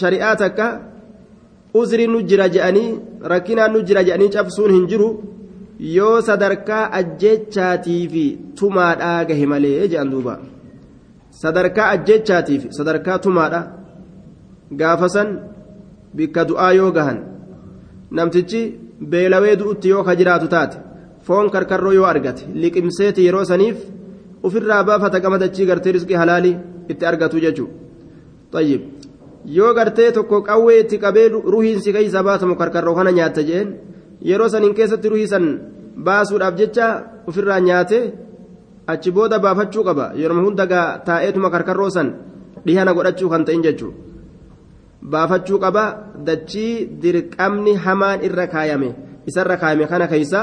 [0.00, 0.66] shari'aa takka
[1.74, 2.98] uzrii nu jira je'anii
[3.32, 5.08] rakkinaan nu jira je'anii cabsuun hin jiru
[5.96, 8.24] yoo sadarkaa ajjechaatii fi
[8.58, 10.34] tumaadhaa gahe malee je'an duuba
[11.42, 13.60] sadarkaa ajjechaatii fi sadarkaa tumaadha
[14.80, 15.30] gaafasan
[16.16, 17.18] bikka du'aa yoo gahan
[18.18, 18.62] namtichi
[19.10, 20.76] beelawee du'utti yoo ka jiraatu taate
[21.26, 23.78] foon karkarroo yoo argate liqimseeti yeroo saniif
[24.46, 26.56] ofirraa baafata gama gartee riskii halaalii
[26.88, 27.85] itti argatu jechuudha.
[28.51, 28.81] طيب
[29.45, 33.67] yoo gartee tokko qawwee itti qabee ruhiin si keessa baasamu karkarroo kana nyaatta jeen
[34.29, 35.45] yeroo saniin keessatti ruhii san
[36.05, 36.87] baasuudhaaf jecha
[37.27, 37.99] ofirraa nyaate
[38.91, 40.65] achi booda baafachuu qaba yeroo hunda
[41.07, 42.07] taa'eetuma karkarroo san
[42.65, 43.97] dhihana godhachuu kan ta'in jechuudha
[45.11, 45.83] baafachuu qaba
[46.27, 48.89] dachii dirqamni hamaan irra kaayame
[49.29, 50.39] isarra kaayame kana keessa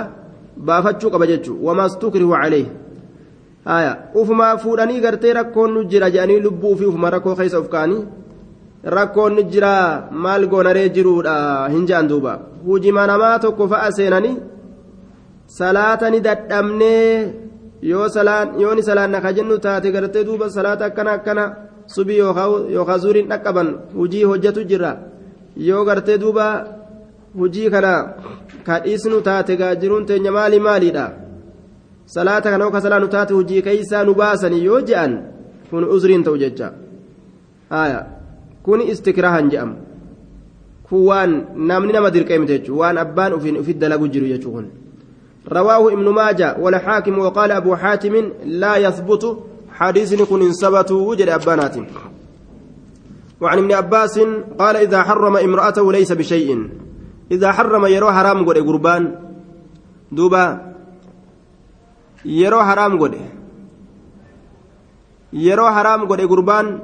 [0.68, 2.81] baafachuu qaba jechuudha wamaas tukrihu calee haya
[3.65, 8.03] Ufumaa fuudhanii gartee rakkoon nu jira jedhanii lubbuu fi ufuma rakkoo keessa of kaanii
[8.83, 12.33] rakkoon nu jira maal goonaree jiruudha hin jedhan duuba
[12.65, 14.35] hujima namaa tokko fa'a seenanii
[15.47, 17.33] salaata ni dadhabnee
[17.81, 21.43] yoo salaan yooni salaanna ka jennu taate gartee duuba salaata akkana akkana
[21.95, 22.17] subii
[22.75, 24.91] yookaan zuuriin dhaqqaban hujii hojjetu jira
[25.55, 26.45] yoo gartee duuba
[27.39, 27.93] hujii kana
[28.67, 31.22] ka dhiisnu taate gaajiruun teenya maali maaliidha
[32.05, 35.21] salaata kana yookaan salaanu taate hujii keeysaa nu baasanii yoo je'an
[35.69, 36.73] kun uzriin ta'u jecha
[38.63, 39.75] kun istikraahan je'amu
[40.89, 44.83] kun waan namni nama dirqeemte jechuudha waan abbaan ofiin dalagu jiru jechuudha.
[45.47, 49.37] رواه ابن ماجه والحاكم وقال أبو حاتم لا يثبت
[49.71, 51.75] حديث كن ثبت وجد أبانات
[53.41, 54.19] وعن ابن عباس
[54.59, 56.69] قال إذا حرم امرأته ليس بشيء
[57.31, 59.15] إذا حرم يرو حرام قربان
[60.11, 60.72] دوبا
[62.25, 63.13] يرو حرام قد
[65.33, 66.79] يرو حرام قد قربان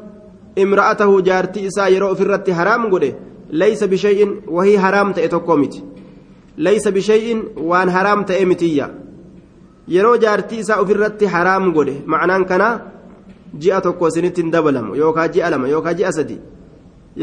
[0.60, 3.16] امرأته جارتي إسا يرو في الرت حرام قد
[3.50, 5.76] ليس بشيء وهي حرام تأتوكومت
[6.60, 8.90] laysa bishay'in waan haraam ta'e mitiyya
[9.88, 12.68] yeroo jaartii isaa ofirratti haraam godhe macnaan kana
[13.62, 16.38] ji'a tokko isinitti hin dabalamu yookaan ji'a lama yookaan ji'a sadi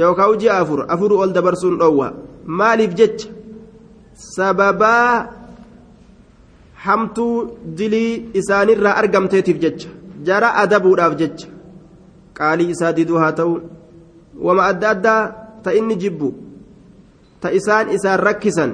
[0.01, 2.09] yookaan ji'a afur afur ol dabarsuun dhoowwa
[2.61, 3.29] maaliif jecha
[4.15, 5.27] sababaa
[6.85, 9.89] hamtuu dilii isaanirraa argamteetiif jecha
[10.23, 11.49] jara adabuudhaaf jecha.
[12.39, 13.61] Qaalii isaa diduu haa ta'u.
[14.47, 15.23] Wama adda addaa
[15.63, 16.35] ta inni jibbu
[17.41, 18.73] ta isaan isaan rakkisan.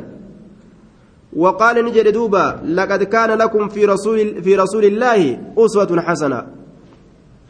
[1.36, 5.20] وقال نجد دوبا لقد كان لكم في رسول في رسول الله
[5.58, 6.40] أسوة حسنة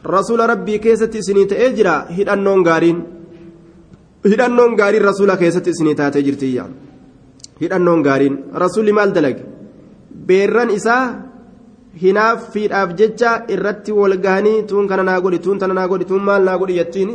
[0.07, 2.97] رسول ربي كيست سنيت إجرا هدأنون غارين
[4.25, 6.65] هدأنون غارين رسول كيست سنيت تجرتيا
[7.61, 9.37] هدأنون غارين رسول مال دلق
[10.27, 10.97] بيران إسا
[12.01, 16.23] hinaaf fiidhaaf jecha irratti wal gahanii tuun kana naa godhi tuun tana naa godhi tuun
[16.29, 17.11] maal naa godhi jettiin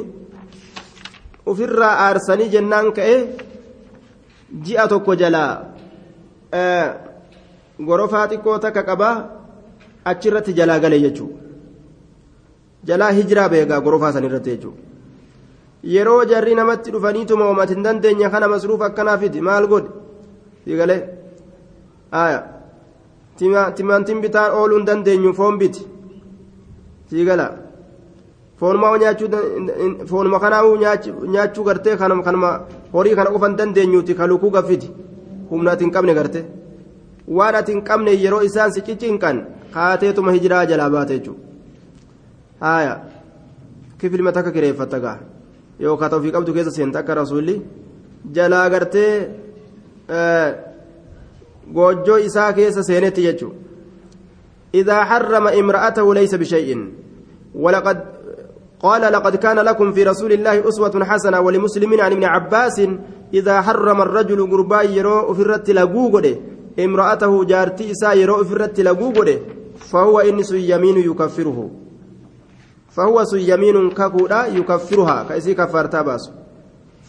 [1.50, 3.16] ofirraa aarsanii jennaan ka'e
[4.64, 5.52] ji'a tokko jalaa
[7.88, 9.16] gorofaa xiqqoo takka qabaa
[10.10, 11.38] achirratti jalaa gale jechuudha
[12.90, 14.78] jalaa hijiraa beekaa gorofaa san jechuudha
[15.94, 19.90] yeroo jarri namatti dhufaniituma uumati hin dandeenya kana masruuf akkanaafiti maal godhe
[20.64, 21.02] sigalee
[23.38, 25.86] timaantiin bitaan ooluu hin dandeenyu foon biti
[27.10, 27.50] sigala
[28.60, 29.28] foonuma nyaachuu
[30.12, 30.76] foonuma kanaa'uu
[31.34, 32.50] nyaachuu gartee kanuma
[32.96, 34.90] horii kana qofa hin dandeenyuuti ka lukuu gaffiti.
[35.50, 36.40] humna ati hin qabne garte
[37.38, 39.38] waan ati hin qabne yeroo isaan si ciccinqan
[39.74, 41.42] kaateetuma hijiraa jalaa baate jechuudha
[42.64, 42.94] haaya
[44.00, 45.18] kifilma takka kireeffatta gaa
[45.86, 47.56] yookaan ofii qabdu keessa seenta akka rasuulli
[48.38, 49.12] jalaa gartee
[51.74, 53.68] goojjoo isaa keessa seenetti jechuudha
[54.74, 56.92] إذا حرم امرأته ليس بشيء
[57.54, 58.04] ولقد
[58.80, 62.82] قال لقد كان لكم في رسول الله أسوة حسنة ولمسلمين عن ابن عباس
[63.34, 66.36] إذا حرم الرجل قربا يرو أفرت لقوقده
[66.78, 69.38] امرأته جارتي إسا يرو أفرت لقوقده
[69.78, 71.70] فهو إنس يمين يكفره
[72.90, 76.30] فهو يمين ككودا يكفرها كأسي كفارتا باس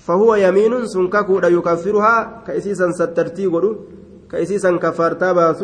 [0.05, 3.75] فهو يمين سن ككودا يكفرها كأسي سن سترتي قدو
[4.31, 5.63] كأسي سن كفارتا باس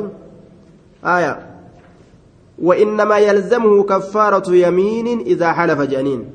[1.05, 1.33] آية
[2.61, 6.31] وإنما يلزمه كفارة يمين إذا حلف جنين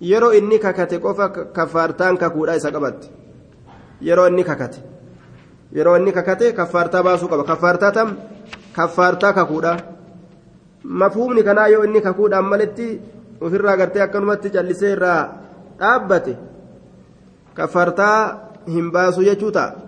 [0.00, 3.10] يرو إني ككتي قفا كفارتان ككودا إسا قبت
[4.00, 4.80] yeroo inni kakate
[5.76, 8.16] yeroo inni kakate kaffaartaa baasuu qaba kaffaartaa tam
[8.76, 9.76] kaffaartaa kakuudha
[11.02, 12.88] mafhuumni kanaa yoo inni kakuudhaan maletti
[13.40, 15.22] ofirraa gartee akkanumatti callisee irraa
[15.78, 16.36] dhaabbate
[17.54, 18.18] kaffaartaa
[18.74, 19.83] hin baasu jechuu ta'a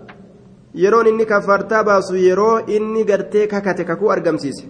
[0.83, 4.65] yeroon inni kaffaartaa baasu yeroo inni gartee kakate kakuu argamsiise.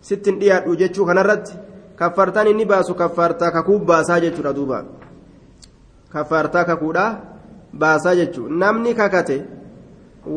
[0.00, 1.52] Sittin dhiyaadhu jechuu kanarratti
[1.96, 4.84] kaffaartaan inni baasu kaffaartaa kakuu baasaa jechuudha duuba.
[6.12, 7.10] Kaffaartaa kakuudhaa.
[7.78, 9.34] baasaa jechuun namni kakate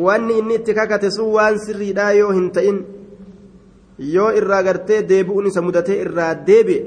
[0.05, 2.77] wanni inni itti kakate sun waan sirriidhaa yoo hin ta'in
[4.15, 6.81] yoo irraa gartee deebi'uun isa mudatee irraa deebi'e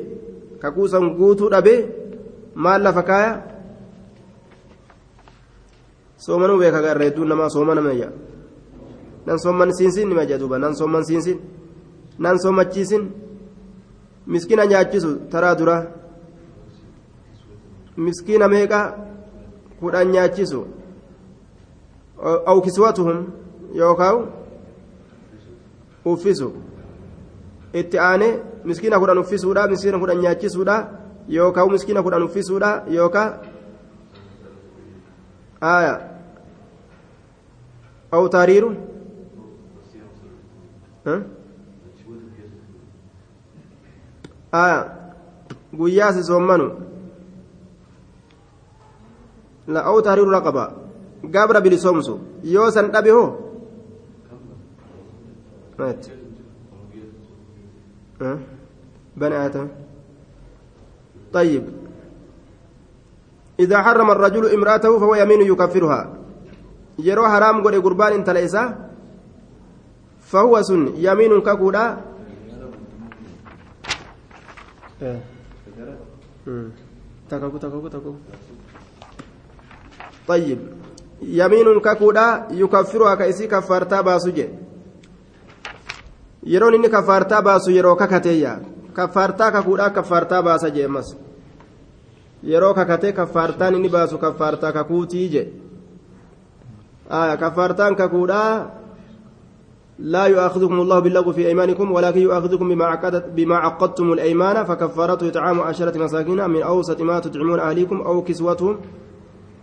[0.62, 1.80] kakuusan guutuu dhabee
[2.66, 3.32] maal lafa kaaya
[6.24, 8.08] soomanuu beeka garra hedduun namaa soomana mayya
[9.26, 11.38] nan soomman siinsin nima jedhuuba nan soomman siinsin
[12.18, 13.04] nan soomachiisin
[14.26, 15.76] miskiina nyaachisu taraa dura
[17.96, 18.80] miskiina meeqa
[19.80, 20.60] kudhan nyaachisu
[22.50, 23.18] aw kiswatuhum
[23.74, 24.26] yookaan
[26.04, 26.48] uffisu
[27.80, 28.32] itti aanee
[28.64, 30.76] miskiina kudhan uffisuudha miskiina kudhan nyaachisuudha
[31.28, 33.32] yookaan miskiina kudhan uffisuudha yookaan
[38.16, 38.70] aw taariiru
[44.60, 44.78] aaya
[45.78, 46.66] guyyaa si soommanu
[49.74, 50.64] la'oo tahriiru raqaba
[51.34, 52.14] gabra bilisoomsu
[52.54, 53.28] yoo san dhabe hoo
[55.78, 56.06] مات
[58.22, 58.38] أه؟
[59.16, 59.68] بني آدم
[61.32, 61.64] طيب
[63.60, 66.00] إذا حرم الرجل امرأته فهو يمين يكفرها.
[66.98, 68.56] يرو حرام قد قربان انت ليس
[70.20, 71.96] فهو سن يمين ككودا؟
[77.30, 78.14] تكاكو
[80.28, 80.58] طيب.
[81.22, 84.48] يمين ككودا يكفرها كأسي كفارتا باسوجي
[86.46, 88.58] yeroon inni kafaartaa baasu yeroo kakateeyya
[88.92, 91.16] kafaartaa kakuudhaa kafaartaa baasa jeemas
[92.42, 95.52] yeroo kakatee kafaartaan inni baasu kafaartaa kakuutii je
[97.40, 98.70] kafaartaan kakuudhaa
[99.98, 105.60] لا يؤاخذكم الله باللغو في أيمانكم ولكن يؤاخذكم بما عقدت بما عقدتم الأيمان فكفارته إطعام
[105.60, 108.76] عشرة مساكين من أوسط ما تطعمون أهليكم أو كسوتهم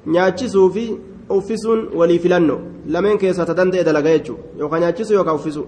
[0.05, 0.97] nyaachisuu fi
[1.29, 5.67] uffisuun walii filanno lameen keessaa danda'e dalagaa jechuudha yookaan nyaachisuu yookaan uffisuu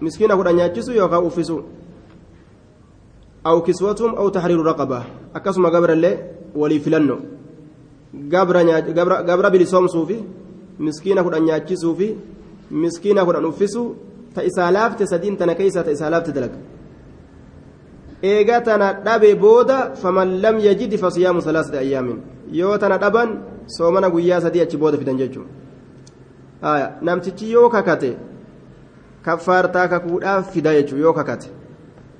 [0.00, 1.60] miskiina kudha nyaachisuu yookaan uffisuu
[3.46, 5.02] أو كسوتهم أو تحرير رقبة
[5.34, 6.12] أكسم قبر اللي
[6.54, 7.18] ولي فلنو
[8.32, 8.56] قبر
[8.98, 10.18] قبر قبر بلسوم صوفي
[10.78, 12.08] مسكينة كنا نياتشي صوفي
[12.70, 13.94] مسكينة كنا نفسو
[14.34, 16.52] تإسالاف تسدين تنكيسة تإسالاف تدلق
[18.22, 22.18] eegaa tana dhabe booda faman lam yajid fasiyaamu salaasati ayyaamin
[22.52, 23.30] yoo tana dhaban
[23.76, 25.48] soomana guyyaa sadii achi booda fidan jechuun
[27.08, 28.10] namtichi yoo kakate
[29.26, 31.48] kaffaartaa kakuudhaaf fida jechuun yoo kakate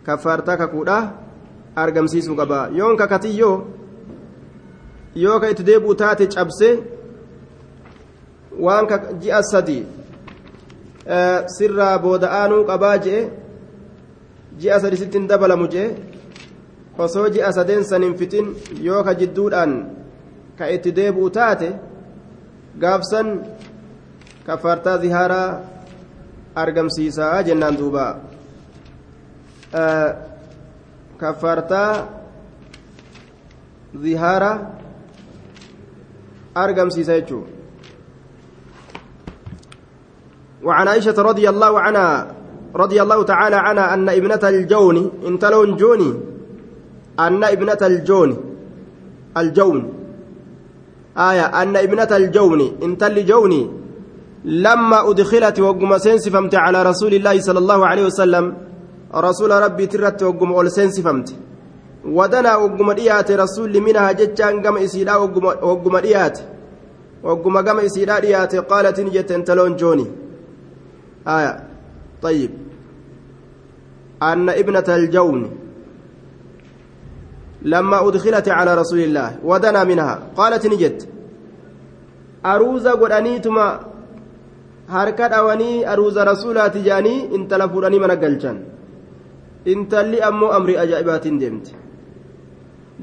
[0.07, 1.03] kaffaartaa kakuudhaa
[1.83, 3.57] argamsiisuu qaba yoon kakatiyyoo
[5.25, 6.69] yoo ka itti deebi'u taate cabse
[8.65, 8.87] waan
[9.23, 9.83] ji'a sadii
[11.57, 13.23] sirraa booda'aanuu qabaa je'e
[14.61, 15.89] ji'a sadi sittiin dabalamu je'e
[16.99, 18.47] osoo ji'a sadeen san hin fixin
[18.89, 19.73] yoo ka jidduudhaan
[20.59, 21.69] ka itti deebi'u taate
[22.83, 23.29] gaafsan
[24.47, 25.49] kaffaartaa zihaaraa
[26.63, 28.13] argamsiisaa jennaan duubaa
[31.21, 32.07] kaffaartaa
[34.03, 34.53] zihaara
[36.55, 37.47] argamsiisa jechuun
[40.65, 42.35] وعن عائشة رضي الله عنها
[42.77, 46.11] رضي الله تعالى عنها أن ابنة الجون انتلون جوني
[47.21, 48.31] أن ابنة الجون
[49.37, 49.93] الجون.
[51.17, 53.71] آية أن ابنة الجون انتل جوني
[54.45, 58.57] لما أدخلت وقم سنسفمت على رسول الله صلى الله عليه وسلم
[59.15, 61.35] رسول ربي ترت وقم أول سنسفمت
[62.05, 66.39] ودنا وقم ديات رسول منها جتان قم إسيلا وقم ديات.
[67.23, 70.07] وقم قم إسيلا ديات قالت نجت انتلون جوني.
[71.29, 71.67] آية.
[72.23, 72.51] طيب.
[74.23, 75.51] أن ابنة الجون
[77.63, 81.09] لما أدخلت على رسول الله ودنا منها قالت نجت
[82.45, 83.81] أروز قرانيتما
[84.91, 88.57] harka dhawanii aruuza rasuulaati jaanii intala fuudhanii mana galchan
[89.65, 91.73] intalli ammoo amrii ajaa'ibaatiin deemte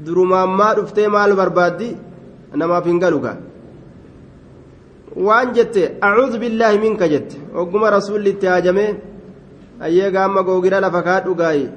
[0.06, 1.96] durumaammaa dhuftee maal barbaaddi?
[2.56, 3.36] Namaaf hin galuga
[5.26, 7.36] waan jette acuudhu billaahi minka jette.
[7.54, 8.90] Ogguma rasuulli itti haajamee
[9.80, 11.68] ayyee gaamma googira lafa kaadhu gaayi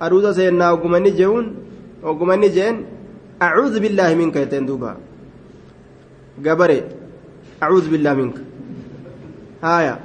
[0.00, 1.46] aruuza seennaa oggumanni je'uun
[2.02, 2.76] oggumanni je'en
[3.46, 4.96] acuudhu billaahi minka jetteen duuba.
[6.44, 6.78] Gabare
[7.60, 8.40] acuudhu billaahi minka
[9.62, 9.98] haya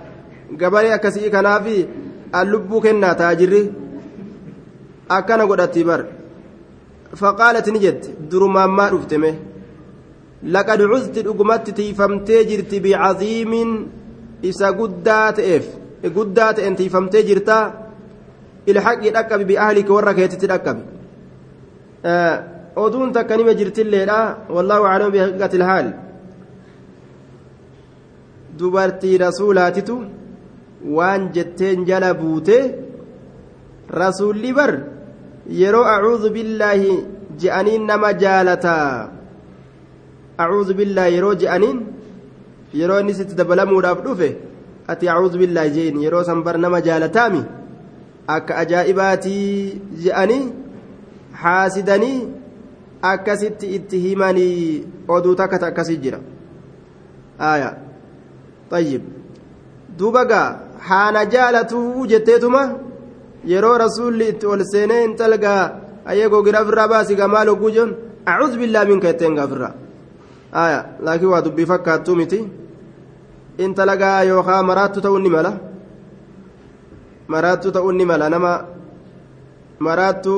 [0.62, 1.30] gabaree akkasii
[2.42, 3.62] lubbuu kennaa taajirri
[5.18, 6.02] akkana godhatti bar
[7.22, 9.32] faqaalat ni jette durumaammaa dhufteme
[10.56, 13.72] laqad cuzti dhugumatti tiifamtee jirti bicaziimin
[14.50, 15.66] isa guddaa ta'eef
[16.18, 17.58] guddaa ta'en tiifamtee jirta
[18.72, 20.82] ilhaqii dhaqqabi biahlika warra keetitti dhaqqabi
[22.86, 24.20] oduun takka nima jirtilleedha
[24.56, 25.88] wallaahu aclamu bihaqiqati ilhaal
[28.60, 29.96] dubartii rasuulaatitu
[30.98, 32.58] waan jetteen jala buute
[34.02, 34.72] rasuulli bar
[35.62, 36.92] yeroo acuudhu billaahi
[37.42, 39.10] je'aniin nama jaalataa
[40.46, 41.80] acuudhu billaahi yeroo je'aniin
[42.80, 44.30] yeroo inni sitti dabalamuudhaaf dhufe
[44.92, 47.44] ati acuudhu billaahi je'in yeroo san bar nama jaalataami
[48.36, 49.48] akka ajaa'ibaatii
[50.04, 50.44] je'anii
[51.44, 52.20] haasidanii
[53.14, 54.60] akkasitti itti himanii
[55.16, 56.20] oduu takkata akkasii jira
[57.40, 57.74] aayaa
[58.74, 59.02] طيب
[59.98, 60.24] دوبا
[60.88, 62.64] حانا جالتو جتيتما
[63.52, 65.64] yeroo rasuulli itti ol seenee intalgaa
[66.10, 67.92] ayyee gogira ofirraa baasii gamaa logguu jechuun
[68.32, 69.70] acuudhu billaa minka jetteen gaafirra
[70.64, 72.40] aya laakiin waa dubbii fakkaattuu miti
[73.66, 75.52] intalagaa yookaan maraattu ta'uu ni mala
[77.34, 78.54] maraattu ta'uu ni mala nama
[79.88, 80.34] maraattu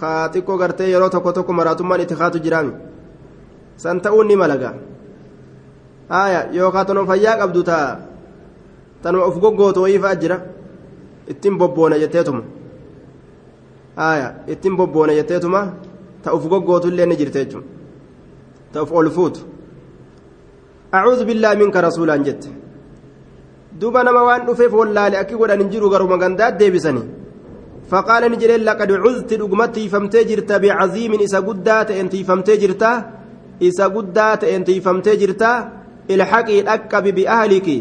[0.00, 0.28] haa
[0.62, 2.72] gartee yeroo tokko tokko maraatummaan itti haatu jiraami
[3.76, 4.74] san ta'uu ni mala gaa
[6.52, 8.13] yookaan tono fayyaa qabdu ta'a
[9.04, 10.36] tanuma uf goggootu wayiifaa jira.
[11.32, 12.42] Ittin bobboona jetteetuma
[13.96, 15.60] haaya ittin bobboona jetteetuma
[16.22, 17.66] ta uf goggootu illee ni jirte jechuudha
[18.72, 19.40] ta uf ol fuutu.
[20.92, 22.48] Acuudhu billaa minka rasuulaan jette.
[23.80, 27.06] Duba nama waan dhufeef wallaale akki godhan hin jiru garuma gandaat deebisanii.
[27.90, 32.90] Faqaala ni jedheen laqad cuzti dhuguma tiifamtee jirta bicaziimin isa guddaa ta'een tiifamtee jirta
[33.68, 35.50] isa guddaa ta'een tiifamtee jirta
[36.12, 37.78] ilxaqii dhaqqa bibi ahliki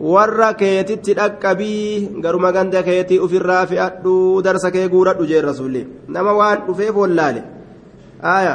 [0.00, 6.64] warra keetitti dhaqqabii garuma ganda keetii ofirraa fe'adhu darsa kee guuradhu jee rasuulli nama waan
[6.66, 7.42] dhufeef wallaale
[8.22, 8.54] aya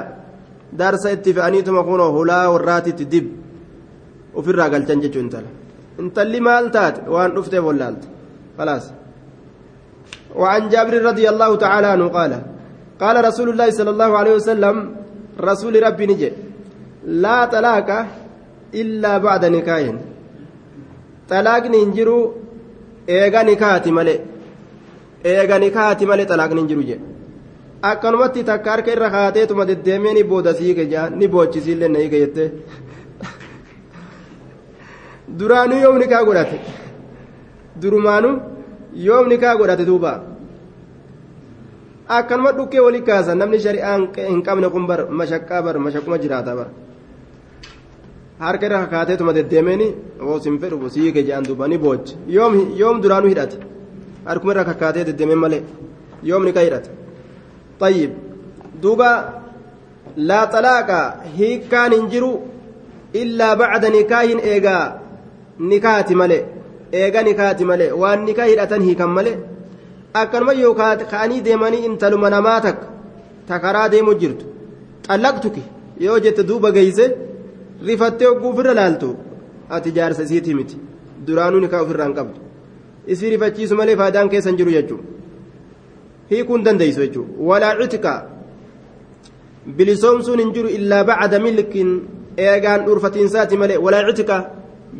[0.79, 3.25] darsa itti fe'aniituma kunoo hulaa warraatitti dib
[4.39, 5.49] ofirraa galchan jechuu intala
[6.01, 8.07] intalli maal taate waan dhufteef wallaalte
[8.57, 8.85] خلاص
[10.35, 12.31] وعن جابر رضي الله تعالى عنه قال
[12.99, 14.75] قال رسول الله صلى الله عليه وسلم
[15.39, 16.31] رسول ربي نجي
[17.05, 17.89] لا طلاق
[18.73, 19.83] إلا بعد نكاح
[21.29, 22.19] طلاقني انجرو
[23.07, 24.19] eega nikaati malee
[25.31, 27.03] eega nikaati malee xalaaqni hin jiru jedhe
[27.89, 32.49] akkanumatti takka harka irra kaateetuma deddeemee ni booda siike jaa ni boochisiillee na hiike jettee
[35.39, 36.57] duraanuu yoom nikaa godhate
[37.81, 38.33] durumaanuu
[39.07, 40.13] yoom nikaa godhate duuba
[42.17, 43.97] akkanuma dhukkee walii kaasan namni shari'aa
[44.31, 46.67] hin qabne kun bar mashaqqaa bar mashaqquma jiraata bar
[48.43, 49.87] harka irra kaateetuma deddeemeeni
[50.31, 53.57] oosin fedhu siike jedhan duuba ni boochi yoom yoom duraanuu hidhate
[54.29, 55.63] harkuma irra kakkaatee deddeemeen malee
[56.29, 56.91] yoom nikaa hidhate
[57.79, 58.11] طيب
[58.81, 59.11] دوبا
[60.17, 60.89] لا طلاق
[61.37, 62.39] هيكان انجرو
[63.15, 64.77] إلا بعد نكاه إيغا
[65.59, 66.39] نكاهتي ملي
[66.93, 69.33] إيغا نكاهتي ملي وان نكاه هدأتن هيكان ملي
[70.15, 72.77] أكنما يوكات كاني ديماني انتلو مناماتك
[73.49, 74.41] تكرا ديمو جرت
[75.07, 75.57] طلقتك
[76.23, 77.05] jette duuba geeyse
[77.89, 79.09] rifattee hogguu ofirra laaltu
[79.77, 80.77] ati jaarsa isiiti miti
[81.27, 82.39] duraanuu nikaa ofirraa hin qabdu
[83.13, 85.03] isii rifachiisu malee faayidaan keessa hin jiru jechuudha
[86.31, 88.13] hiikuun dandeeysu jechuudha walaa citika
[89.77, 91.89] bilisoomsuun hin jiru illaa bacda milkin
[92.47, 94.37] eegaan dhuurfatiinsaati malee walaa citika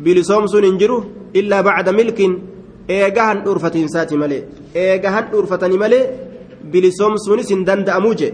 [0.04, 0.98] bilisoomsuun hin jiru
[1.40, 2.36] illaa bacda milkin
[2.98, 4.42] eegahan dhuurfatiinsaati malee
[4.84, 6.04] eegahan dhuurfatanii malee
[6.72, 8.28] bilisoomsuunis hin danda'amuu je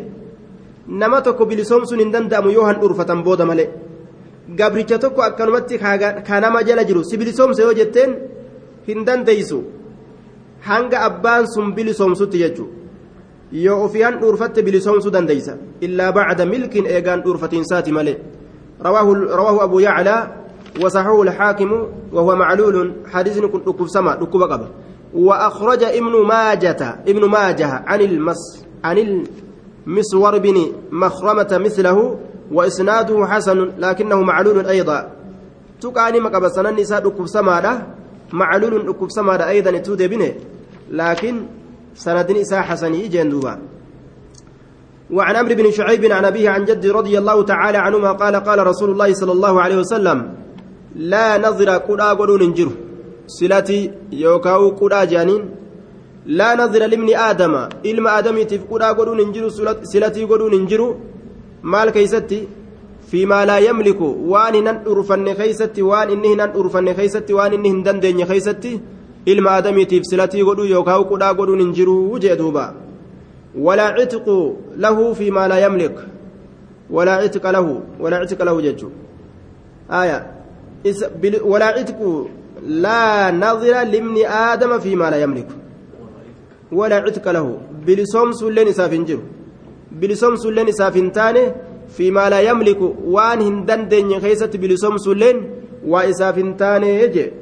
[1.02, 3.68] nama tokko bilisoomsuun hin danda'amu yoo han dhuurfatan booda malee
[4.56, 5.78] gabricha tokko akkanumatti
[6.28, 8.10] kanama jala jiru si bilisoomse yoo jetteen
[8.88, 9.62] hin dandeeysu
[10.68, 12.74] hanga abbaan sun bilisoomsutti jechuudha
[13.64, 18.18] yoo ofii han dhuurfatte bilisoomsuu dandeeysa illaa bacda milkin eegaan dhuurfatiinsaati malee
[18.86, 20.22] rawaahu abu yaclaa
[20.80, 21.70] وصححه الحاكم
[22.12, 24.66] وهو معلول حديث كن ركوب سما ركوب قبل
[25.14, 28.98] وأخرج ابن ماجة ابن ماجه عن المس عن
[29.86, 32.18] المسور بن مخرمة مثله
[32.52, 35.10] وإسناده حسن لكنه معلول أيضا.
[35.80, 37.86] تقاني مقبسنا النساء ركوب سما
[38.32, 40.34] معلول ركوب سما أيضا تودي بنه
[40.90, 41.42] لكن
[41.94, 43.58] سند نساء حسن جندوبا
[45.10, 48.90] وعن عمرو بن شعيب عن أبيه عن جد رضي الله تعالى عنهما قال قال رسول
[48.90, 50.34] الله صلى الله عليه وسلم
[50.96, 52.70] لا نظر قدا قدون انجر.
[53.26, 55.50] سلتي يوكاو قدا جانين.
[56.26, 56.84] لا نظر
[61.64, 62.46] لابن آدم
[63.08, 64.64] إلما آدمي تف قدا قدون انجر سلتي قدون انجر مال كيستي فيما لا يملك وان
[64.64, 68.80] نن أرفن خيستي وان إنه نن أرفن خيستي وان إنه دندن خيستي
[69.28, 72.74] إلما آدمي تف سلتي قدو يوكاو قدا قدون انجر وجدوبا
[73.58, 76.08] ولا عتق له فيما لا يملك
[76.90, 78.84] ولا عتق له ولا عتق له جج
[79.90, 80.26] آية
[81.42, 82.26] ولا عتق
[82.66, 85.10] لا نظر لابن آدم فيما
[90.00, 91.52] لا يملك ولا عتق له بلسوم سلين سافنجر بلسوم سلين سافنتان
[91.88, 95.50] فيما لا يملك وان هندن دين خيست بلسوم سلين
[95.86, 97.32] وإسافنتان يجي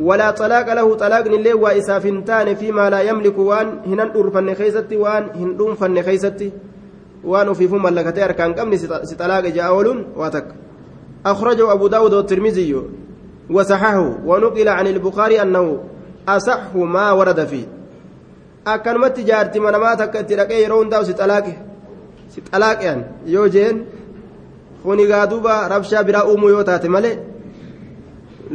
[0.00, 5.74] ولا طلاق له طلاق نلي وإسافنتان فيما لا يملك وان هنن أرفن خيستي وان هندون
[5.74, 6.52] فن خيستي
[7.24, 10.46] وان في فم ملكتي أركان قمني ستلاق جاء واتك
[11.26, 12.82] أخرجه أبو داود والترمذي
[13.50, 15.78] وصححه ونقل عن البخاري أنه
[16.28, 17.66] أصح ما ورد فيه
[18.64, 21.69] akkanumatti jaarti manamaa takka itti dhaqee yeroo hundaa'u si xalaaqe
[22.32, 22.98] si xalaaqean
[23.34, 23.76] yoo jeen
[24.82, 27.16] kunigaa duuba rabshaa biraa uumuu yoo taate malee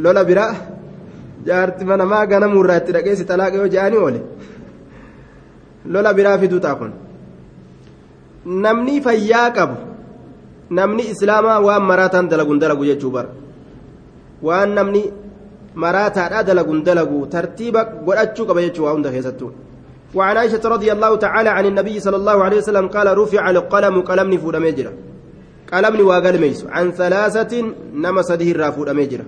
[0.04, 0.52] lola biraa
[1.46, 4.20] jaarti manamaa ganamuurraa itti dhaqee si xalaaqe yoo je'anii oole.
[5.92, 6.92] Lola biraa fiduu ta'a kun
[8.64, 9.76] namni fayyaa qabu
[10.78, 13.30] namni islaamaa waan maraataan dalaguun dalagu jechuu bara.
[14.46, 15.02] Waan namni
[15.82, 19.50] maraataadhaa dalaguun dalagu tartiiba godhachuu qaba jechuu waa hunda keessattuu
[20.14, 24.38] وعن عائشة رضي الله تعالى عن النبي صلى الله عليه وسلم قال رفع القلم قلم
[24.38, 24.92] فود ميجرا
[25.72, 27.52] قلم وقال ميس عن ثلاثة
[27.94, 29.24] نما سده الرافود ميجرا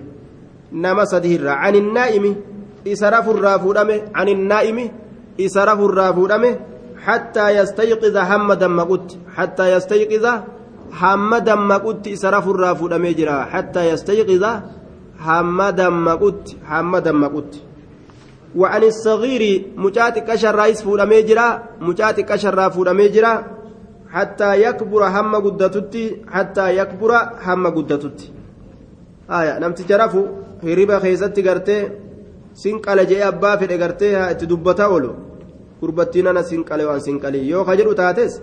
[0.71, 2.35] نما سده عن النائم
[4.13, 4.91] ani naa'imi
[5.37, 6.57] isa rafurraa fuudhame
[7.05, 10.43] hattaa yastayqiza hamma dammaqutti hattaa yastayqiza
[11.01, 14.51] hamma dammaqutti isa rafurraa fuudhamee jira hattaa yastayqiza
[15.25, 17.68] hamma dammaqutti hamma dammaqutti
[18.55, 19.43] وعن الصغير
[19.77, 23.33] مجاتي كشر رايس فودامي جرا مجاتي كشر فودامي جرا
[24.09, 27.11] حتى يكبر هم قدتتي حتى يكبر
[27.45, 28.31] هم قدتتي
[29.29, 30.25] آية نمت جرفو
[30.63, 31.89] هربا خيزتي قرتي
[32.53, 35.13] سنقل جاء أبا في قرتي تدبتا أولو
[35.81, 37.49] قربتين أنا سنقل وان سنقلي.
[37.49, 38.41] يو خجر تاتس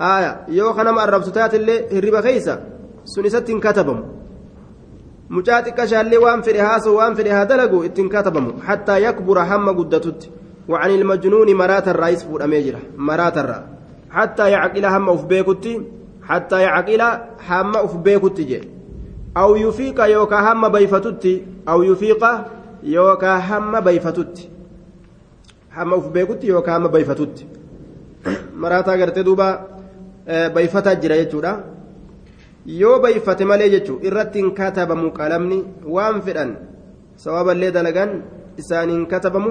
[0.00, 2.60] آية يو خنم الربط تات اللي هربا خيزة.
[3.04, 4.15] سنست كتبهم
[5.28, 10.36] mucaa xiqqashaallee waan fedhe haasa'u waan fedhe haa dalagu ittiin katabamu hattaa yakbura hamma guddatutti.
[10.68, 13.66] وعن المجنون مرات الرئيس فودامي جرا مرات الرا
[14.10, 15.82] حتى يعقل هم أف بيكوتي
[16.22, 17.02] حتى يعقل
[17.48, 18.60] هم أف بيكوتي جي
[19.36, 22.22] أو يفيق يوكا هم بيفتوتي أو يفيق
[22.82, 24.48] يوكا هم بيفتوتي
[25.76, 27.46] هم أف بيكوتي يوكا هم بيفتوتي
[28.56, 29.66] مراتا غرتي دوبا
[30.26, 31.64] بيفتا جرا
[32.66, 35.58] yoo bayfate malee jechuun irratti hin katabamu qalamni
[35.96, 36.50] waan fedhan
[37.24, 38.10] sawaballee dalagan
[38.62, 39.50] isaaniin katabamu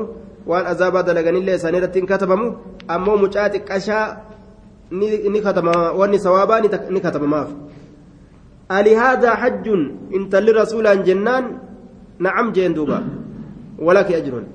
[0.52, 2.48] waan azaabaa dalaganillee isaanii irratti hin katabamu
[2.96, 4.06] ammoo mucaa xiqqashaa
[4.92, 6.60] ni katabama wanni sawaabaa
[6.96, 7.50] ni katabamaaf
[8.78, 9.82] alihaadaa hajjun
[10.18, 11.46] intalli rasuulaan jennaan
[12.20, 13.02] nacam jeen duuba
[13.88, 14.46] walaki ajrun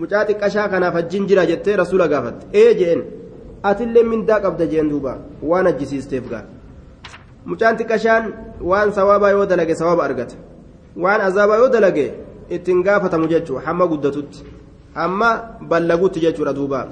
[0.00, 3.04] mucaa xiqqashaa kanaaf hajjiin jira jettee rasuula gaafatte ee jeen
[3.70, 5.12] atillee mindaa qabda jeen duuba
[5.50, 6.44] waan hajjisiisteef gaa
[7.46, 8.24] mucaan xiqqashaan
[8.60, 10.36] waan sawaabaa yoo dalage sawaaba argata
[10.96, 12.06] waan azaabaa yoo dalage
[12.50, 14.44] ittiin gaafatamu jechuudha hamma guddatutti
[14.94, 15.28] hamma
[15.60, 16.88] ballagutti jechuudha duuba.